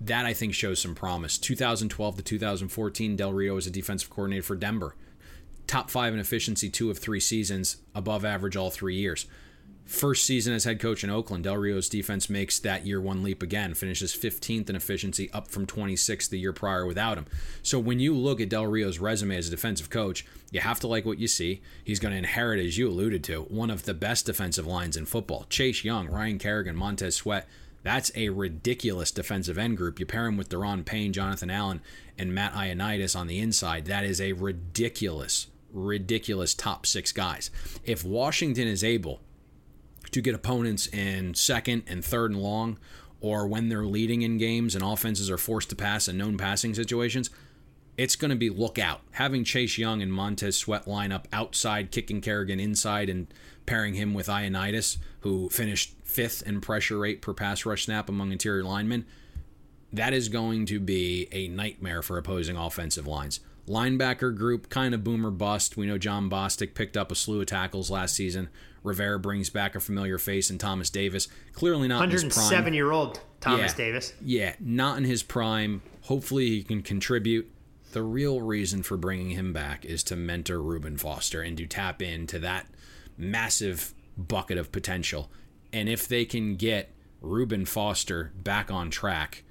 [0.00, 1.36] That I think shows some promise.
[1.36, 4.96] 2012 to 2014, Del Rio was a defensive coordinator for Denver.
[5.66, 9.26] Top five in efficiency two of three seasons, above average all three years.
[9.84, 13.42] First season as head coach in Oakland, Del Rio's defense makes that year one leap
[13.42, 17.26] again, finishes 15th in efficiency, up from 26th the year prior without him.
[17.62, 20.86] So when you look at Del Rio's resume as a defensive coach, you have to
[20.86, 21.60] like what you see.
[21.84, 25.06] He's going to inherit, as you alluded to, one of the best defensive lines in
[25.06, 25.46] football.
[25.50, 27.48] Chase Young, Ryan Kerrigan, Montez Sweat.
[27.82, 29.98] That's a ridiculous defensive end group.
[29.98, 31.80] You pair him with Da'Ron Payne, Jonathan Allen,
[32.18, 33.86] and Matt Ioannidis on the inside.
[33.86, 37.50] That is a ridiculous, ridiculous top six guys.
[37.84, 39.20] If Washington is able
[40.10, 42.78] to get opponents in second and third and long,
[43.20, 46.74] or when they're leading in games and offenses are forced to pass in known passing
[46.74, 47.30] situations,
[47.96, 49.02] it's going to be look out.
[49.12, 53.26] Having Chase Young and Montez Sweat line up outside, kicking Kerrigan inside, and
[53.66, 58.32] pairing him with Ioannidis, who finished fifth in pressure rate per pass rush snap among
[58.32, 59.06] interior linemen,
[59.92, 63.40] that is going to be a nightmare for opposing offensive lines.
[63.68, 65.76] Linebacker group, kind of boomer bust.
[65.76, 68.48] We know Jon Bostic picked up a slew of tackles last season.
[68.82, 71.28] Rivera brings back a familiar face in Thomas Davis.
[71.52, 74.12] Clearly not 107 year old Thomas yeah, Davis.
[74.24, 75.82] Yeah, not in his prime.
[76.02, 77.50] Hopefully he can contribute.
[77.92, 82.00] The real reason for bringing him back is to mentor Reuben Foster and to tap
[82.00, 82.66] into that
[83.16, 85.30] massive bucket of potential.
[85.72, 89.44] And if they can get Reuben Foster back on track,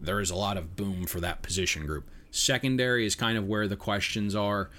[0.00, 2.08] there is a lot of boom for that position group.
[2.30, 4.70] Secondary is kind of where the questions are.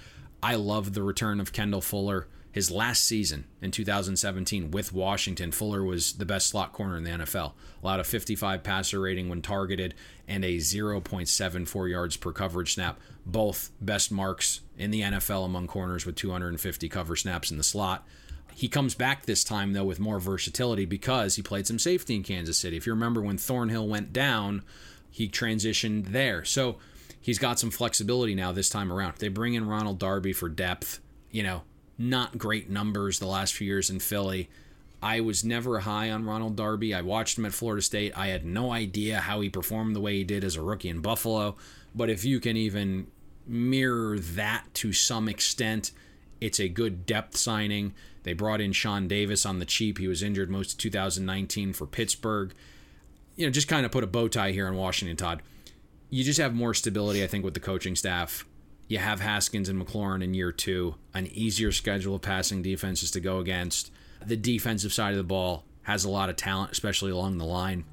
[0.42, 2.28] I love the return of Kendall Fuller.
[2.52, 7.10] His last season in 2017 with Washington, Fuller was the best slot corner in the
[7.10, 7.52] NFL.
[7.82, 9.94] Allowed a 55 passer rating when targeted
[10.26, 12.98] and a 0.74 yards per coverage snap.
[13.26, 18.06] Both best marks in the NFL among corners with 250 cover snaps in the slot.
[18.56, 22.22] He comes back this time, though, with more versatility because he played some safety in
[22.22, 22.78] Kansas City.
[22.78, 24.62] If you remember when Thornhill went down,
[25.10, 26.42] he transitioned there.
[26.42, 26.78] So
[27.20, 29.16] he's got some flexibility now this time around.
[29.18, 31.00] They bring in Ronald Darby for depth.
[31.30, 31.62] You know,
[31.98, 34.48] not great numbers the last few years in Philly.
[35.02, 36.94] I was never high on Ronald Darby.
[36.94, 38.16] I watched him at Florida State.
[38.16, 41.02] I had no idea how he performed the way he did as a rookie in
[41.02, 41.56] Buffalo.
[41.94, 43.08] But if you can even
[43.46, 45.92] mirror that to some extent,
[46.40, 47.92] it's a good depth signing.
[48.26, 49.96] They brought in Sean Davis on the cheap.
[49.96, 52.52] He was injured most of 2019 for Pittsburgh.
[53.36, 55.40] You know, just kind of put a bow tie here in Washington, Todd.
[56.10, 58.44] You just have more stability, I think, with the coaching staff
[58.88, 63.20] you have Haskins and McLaurin in year two, an easier schedule of passing defenses to
[63.20, 63.90] go against.
[64.24, 67.84] The defensive side of the ball has a lot of talent, especially along the line.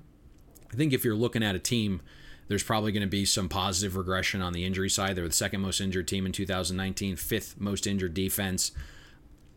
[0.71, 2.01] I think if you're looking at a team,
[2.47, 5.15] there's probably going to be some positive regression on the injury side.
[5.15, 8.71] They're the second most injured team in 2019, fifth most injured defense.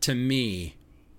[0.01, 0.75] To me,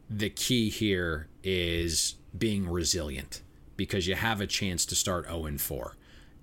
[0.09, 3.43] the key here is being resilient
[3.77, 5.97] because you have a chance to start 0 4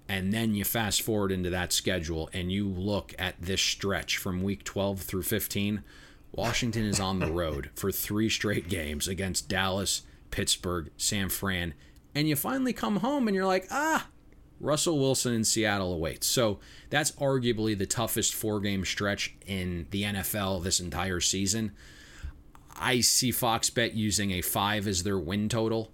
[0.08, 4.44] and then you fast forward into that schedule and you look at this stretch from
[4.44, 5.84] week 12 through 15
[6.32, 11.74] washington is on the road for three straight games against dallas pittsburgh san fran.
[12.14, 14.08] And you finally come home and you're like ah
[14.60, 16.28] russell wilson in seattle awaits.
[16.28, 16.60] So
[16.90, 21.72] that's arguably the toughest four game stretch in the nfl this entire season
[22.76, 25.92] i see fox bet using a five as their win total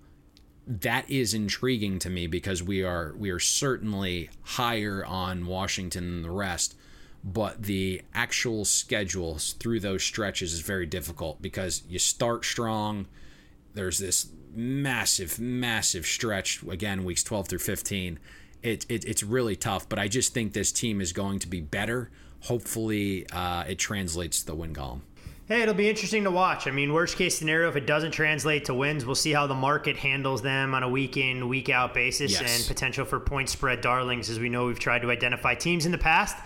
[0.68, 6.22] that is intriguing to me because we are we are certainly higher on Washington than
[6.22, 6.76] the rest,
[7.24, 13.08] but the actual schedules through those stretches is very difficult because you start strong.
[13.74, 18.20] There's this massive, massive stretch again, weeks 12 through 15.
[18.62, 21.62] It, it it's really tough, but I just think this team is going to be
[21.62, 22.12] better.
[22.42, 25.02] Hopefully, uh, it translates to the win column.
[25.52, 26.66] Hey, it'll be interesting to watch.
[26.66, 29.54] I mean, worst case scenario, if it doesn't translate to wins, we'll see how the
[29.54, 32.42] market handles them on a week in, week out basis yes.
[32.42, 34.30] and potential for point spread darlings.
[34.30, 36.38] As we know, we've tried to identify teams in the past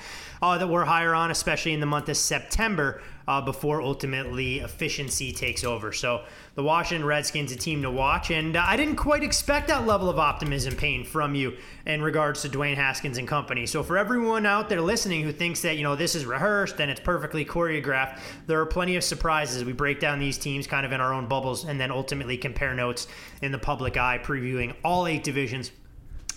[0.42, 3.00] uh, that we're higher on, especially in the month of September.
[3.28, 5.92] Uh, before ultimately efficiency takes over.
[5.92, 6.24] So
[6.56, 8.32] the Washington Redskins, a team to watch.
[8.32, 12.42] And uh, I didn't quite expect that level of optimism, Payne, from you in regards
[12.44, 13.66] to Dwayne Haskins and company.
[13.66, 16.90] So for everyone out there listening who thinks that, you know, this is rehearsed and
[16.90, 19.64] it's perfectly choreographed, there are plenty of surprises.
[19.64, 22.74] We break down these teams kind of in our own bubbles and then ultimately compare
[22.74, 23.08] notes
[23.42, 25.72] in the public eye, previewing all eight divisions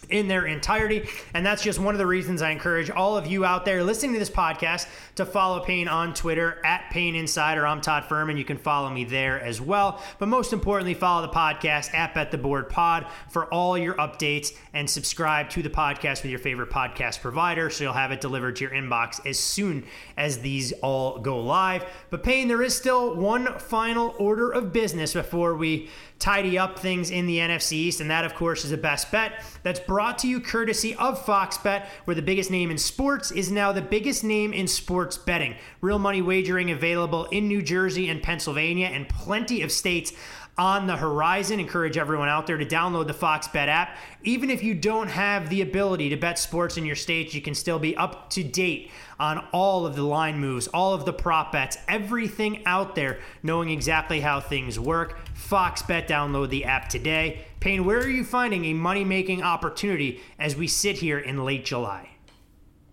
[0.08, 1.08] in their entirety.
[1.34, 4.12] And that's just one of the reasons I encourage all of you out there listening
[4.14, 4.86] to this podcast
[5.16, 7.66] to follow Payne on Twitter at Payne Insider.
[7.66, 8.38] I'm Todd Fuhrman.
[8.38, 10.02] You can follow me there as well.
[10.18, 14.54] But most importantly, follow the podcast at Bet the Board Pod for all your updates
[14.72, 18.56] and subscribe to the podcast with your favorite podcast provider so you'll have it delivered
[18.56, 19.84] to your inbox as soon
[20.16, 21.84] as these all go live.
[22.10, 25.88] But Payne, there is still one final order of business before we
[26.18, 29.44] tidy up things in the NFC East, and that, of course, is a best bet
[29.62, 33.50] that's brought to you courtesy of Fox Bet, where the biggest name in sports is
[33.50, 35.54] now the biggest name in sports betting.
[35.80, 40.12] Real money wagering available in New Jersey and Pennsylvania, and plenty of states
[40.58, 41.60] on the horizon.
[41.60, 43.96] Encourage everyone out there to download the Fox Bet app.
[44.24, 47.54] Even if you don't have the ability to bet sports in your state, you can
[47.54, 48.90] still be up to date
[49.20, 53.70] on all of the line moves, all of the prop bets, everything out there, knowing
[53.70, 55.18] exactly how things work.
[55.34, 57.44] Fox Bet, download the app today.
[57.60, 61.64] Payne, where are you finding a money making opportunity as we sit here in late
[61.64, 62.10] July?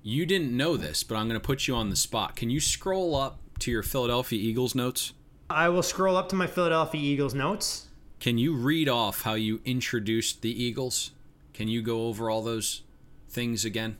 [0.02, 2.36] You didn't know this, but I'm going to put you on the spot.
[2.36, 5.14] Can you scroll up to your Philadelphia Eagles notes?
[5.50, 7.88] I will scroll up to my Philadelphia Eagles notes.
[8.20, 11.12] Can you read off how you introduced the Eagles?
[11.54, 12.82] Can you go over all those
[13.30, 13.98] things again?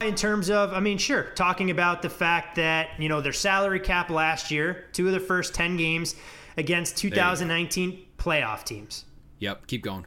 [0.00, 3.80] In terms of, I mean, sure, talking about the fact that, you know, their salary
[3.80, 6.14] cap last year, two of the first 10 games
[6.56, 9.06] against 2019 playoff teams.
[9.38, 10.04] Yep, keep going.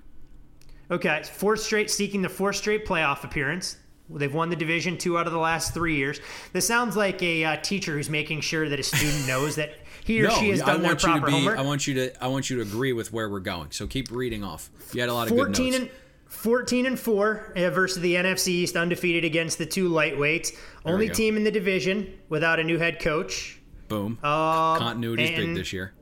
[0.91, 3.78] Okay, fourth straight, seeking the fourth straight playoff appearance.
[4.09, 6.21] They've won the division two out of the last three years.
[6.53, 10.22] This sounds like a uh, teacher who's making sure that a student knows that he
[10.22, 11.60] or no, she has done I their want you to proper be, homework.
[11.60, 12.24] I want you to.
[12.24, 13.72] I want you to agree with where we're going.
[13.72, 14.70] So keep reading off.
[14.93, 15.78] You had a lot of good 14 notes.
[15.82, 15.89] and
[16.30, 20.51] 14 and 4 uh, versus the NFC East undefeated against the two lightweights.
[20.86, 23.60] There Only team in the division without a new head coach.
[23.89, 24.18] Boom.
[24.24, 25.93] Um, Continuity's big this year.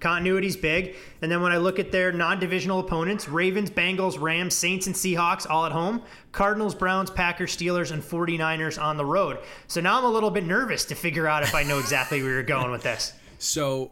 [0.00, 0.96] Continuity's big.
[1.20, 5.48] And then when I look at their non-divisional opponents, Ravens, Bengals, Rams, Saints and Seahawks
[5.48, 9.38] all at home, Cardinals, Browns, Packers, Steelers and 49ers on the road.
[9.68, 12.32] So now I'm a little bit nervous to figure out if I know exactly where
[12.32, 13.12] you're going with this.
[13.42, 13.90] So,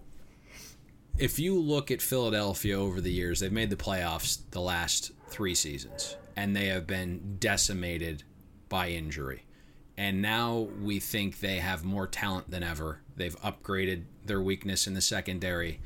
[1.18, 5.56] if you look at Philadelphia over the years, they've made the playoffs the last three
[5.56, 8.22] seasons, and they have been decimated
[8.68, 9.42] by injury.
[9.96, 13.00] And now we think they have more talent than ever.
[13.16, 15.80] They've upgraded their weakness in the secondary.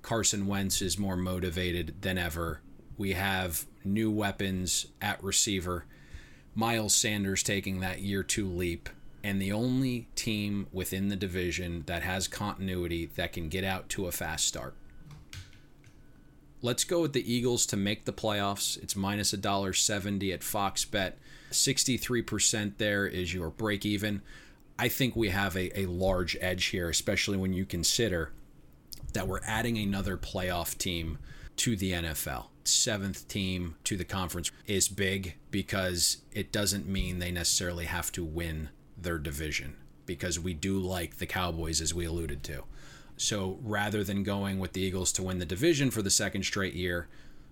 [0.00, 2.62] Carson Wentz is more motivated than ever.
[2.96, 5.84] We have new weapons at receiver.
[6.54, 8.88] Miles Sanders taking that year two leap.
[9.24, 14.06] And the only team within the division that has continuity that can get out to
[14.06, 14.74] a fast start.
[16.60, 18.80] Let's go with the Eagles to make the playoffs.
[18.80, 21.18] It's minus $1.70 at Fox Bet.
[21.50, 24.22] 63% there is your break even.
[24.78, 28.32] I think we have a, a large edge here, especially when you consider
[29.12, 31.18] that we're adding another playoff team
[31.56, 32.46] to the NFL.
[32.64, 38.24] Seventh team to the conference is big because it doesn't mean they necessarily have to
[38.24, 38.70] win
[39.02, 39.76] their division
[40.06, 42.64] because we do like the Cowboys, as we alluded to.
[43.16, 46.74] So rather than going with the Eagles to win the division for the second straight
[46.74, 47.08] year,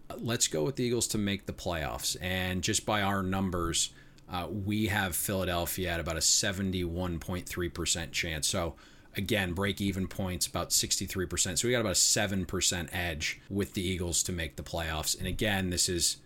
[0.09, 2.17] uh, let's go with the Eagles to make the playoffs.
[2.21, 3.91] And just by our numbers,
[4.29, 8.49] uh, we have Philadelphia at about a 71.3% chance.
[8.49, 8.75] So
[9.17, 11.59] again, break even points about 63%.
[11.59, 15.19] So we got about a 7% edge with the Eagles to make the playoffs.
[15.19, 16.19] And again, this is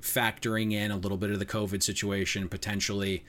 [0.00, 3.24] factoring in a little bit of the COVID situation, potentially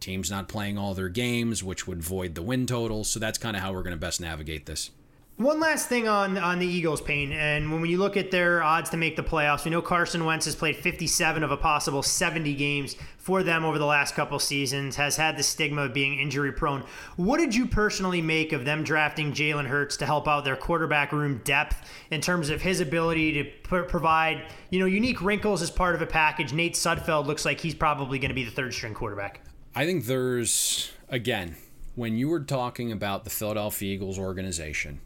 [0.00, 3.04] teams not playing all their games, which would void the win total.
[3.04, 4.90] So that's kind of how we're going to best navigate this.
[5.38, 8.90] One last thing on on the Eagles, Payne, and when you look at their odds
[8.90, 12.54] to make the playoffs, we know Carson Wentz has played 57 of a possible 70
[12.54, 16.50] games for them over the last couple seasons, has had the stigma of being injury
[16.50, 16.82] prone.
[17.14, 21.12] What did you personally make of them drafting Jalen Hurts to help out their quarterback
[21.12, 25.70] room depth in terms of his ability to p- provide, you know, unique wrinkles as
[25.70, 26.52] part of a package?
[26.52, 29.40] Nate Sudfeld looks like he's probably going to be the third string quarterback.
[29.78, 31.54] I think there's, again,
[31.94, 34.98] when you were talking about the Philadelphia Eagles organization,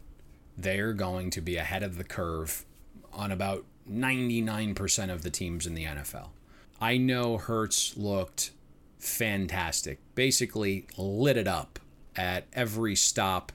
[0.57, 2.65] they're going to be ahead of the curve
[3.13, 6.29] on about 99% of the teams in the NFL.
[6.81, 8.49] I know Hurts looked
[8.97, 11.77] fantastic, basically lit it up
[12.15, 13.51] at every stop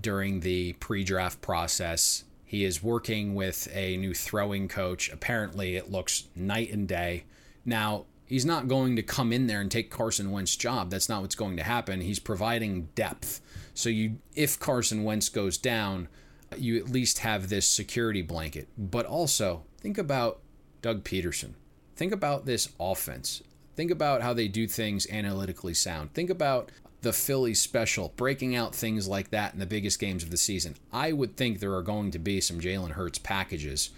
[0.00, 2.22] during the pre draft process.
[2.44, 5.10] He is working with a new throwing coach.
[5.10, 7.24] Apparently, it looks night and day.
[7.64, 10.90] Now, he's not going to come in there and take Carson Wentz's job.
[10.90, 12.00] That's not what's going to happen.
[12.00, 13.40] He's providing depth.
[13.74, 16.08] So you, if Carson Wentz goes down,
[16.56, 18.68] you at least have this security blanket.
[18.78, 20.40] But also think about
[20.82, 21.54] Doug Pederson.
[21.96, 23.42] Think about this offense.
[23.76, 26.14] Think about how they do things analytically sound.
[26.14, 26.70] Think about
[27.02, 30.76] the Philly special, breaking out things like that in the biggest games of the season.
[30.92, 33.90] I would think there are going to be some Jalen Hurts packages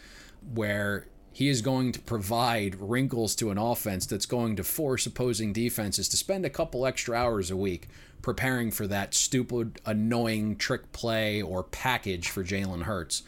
[0.55, 1.07] where
[1.37, 6.09] he is going to provide wrinkles to an offense that's going to force opposing defenses
[6.09, 7.89] to spend a couple extra hours a week
[8.23, 13.23] preparing for that stupid, annoying trick play or package for Jalen Hurts.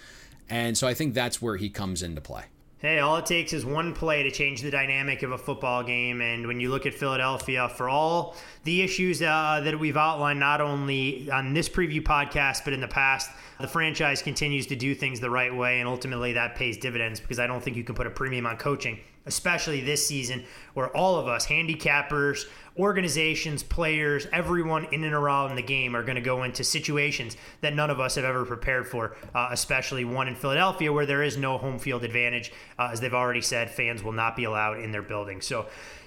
[0.48, 2.44] And so I think that's where he comes into play.
[2.80, 6.20] Hey, all it takes is one play to change the dynamic of a football game.
[6.20, 10.60] And when you look at Philadelphia, for all the issues uh, that we've outlined, not
[10.60, 15.18] only on this preview podcast, but in the past, the franchise continues to do things
[15.18, 15.80] the right way.
[15.80, 18.56] And ultimately, that pays dividends because I don't think you can put a premium on
[18.56, 25.54] coaching, especially this season, where all of us, handicappers, organizations, players, everyone in and around
[25.54, 28.86] the game are going to go into situations that none of us have ever prepared
[28.86, 32.52] for, uh, especially one in Philadelphia where there is no home field advantage.
[32.78, 35.40] Uh, as they've already said, fans will not be allowed in their building.
[35.40, 35.66] So,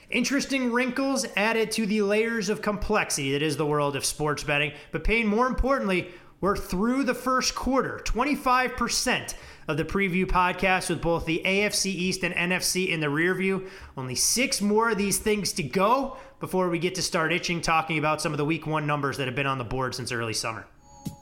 [0.10, 4.74] Interesting wrinkles added to the layers of complexity that is the world of sports betting.
[4.92, 6.10] But Payne, more importantly,
[6.42, 8.02] we're through the first quarter.
[8.04, 9.36] 25%
[9.72, 13.68] of the preview podcast with both the AFC East and NFC in the rear view.
[13.98, 17.98] Only six more of these things to go before we get to start itching talking
[17.98, 20.34] about some of the week one numbers that have been on the board since early
[20.34, 20.68] summer.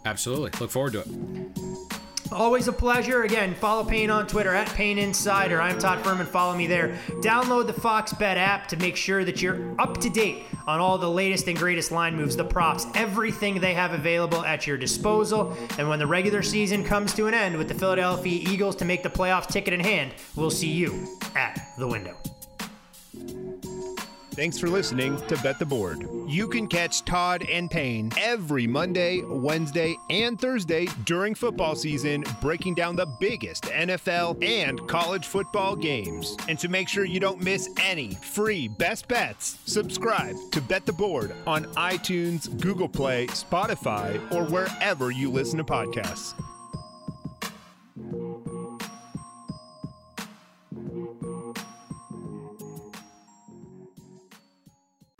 [0.06, 0.52] Absolutely.
[0.60, 1.89] Look forward to it.
[2.32, 3.24] Always a pleasure.
[3.24, 5.60] Again, follow Payne on Twitter at Payne Insider.
[5.60, 6.28] I'm Todd Fuhrman.
[6.28, 6.90] Follow me there.
[7.22, 11.00] Download the Fox Bet app to make sure that you're up to date on all
[11.00, 15.58] the latest and greatest line moves, the props, everything they have available at your disposal.
[15.80, 19.02] And when the regular season comes to an end with the Philadelphia Eagles to make
[19.02, 22.16] the playoffs ticket in hand, we'll see you at the window.
[24.40, 26.08] Thanks for listening to Bet the Board.
[26.26, 32.76] You can catch Todd and Payne every Monday, Wednesday, and Thursday during football season, breaking
[32.76, 36.38] down the biggest NFL and college football games.
[36.48, 40.94] And to make sure you don't miss any free best bets, subscribe to Bet the
[40.94, 46.34] Board on iTunes, Google Play, Spotify, or wherever you listen to podcasts.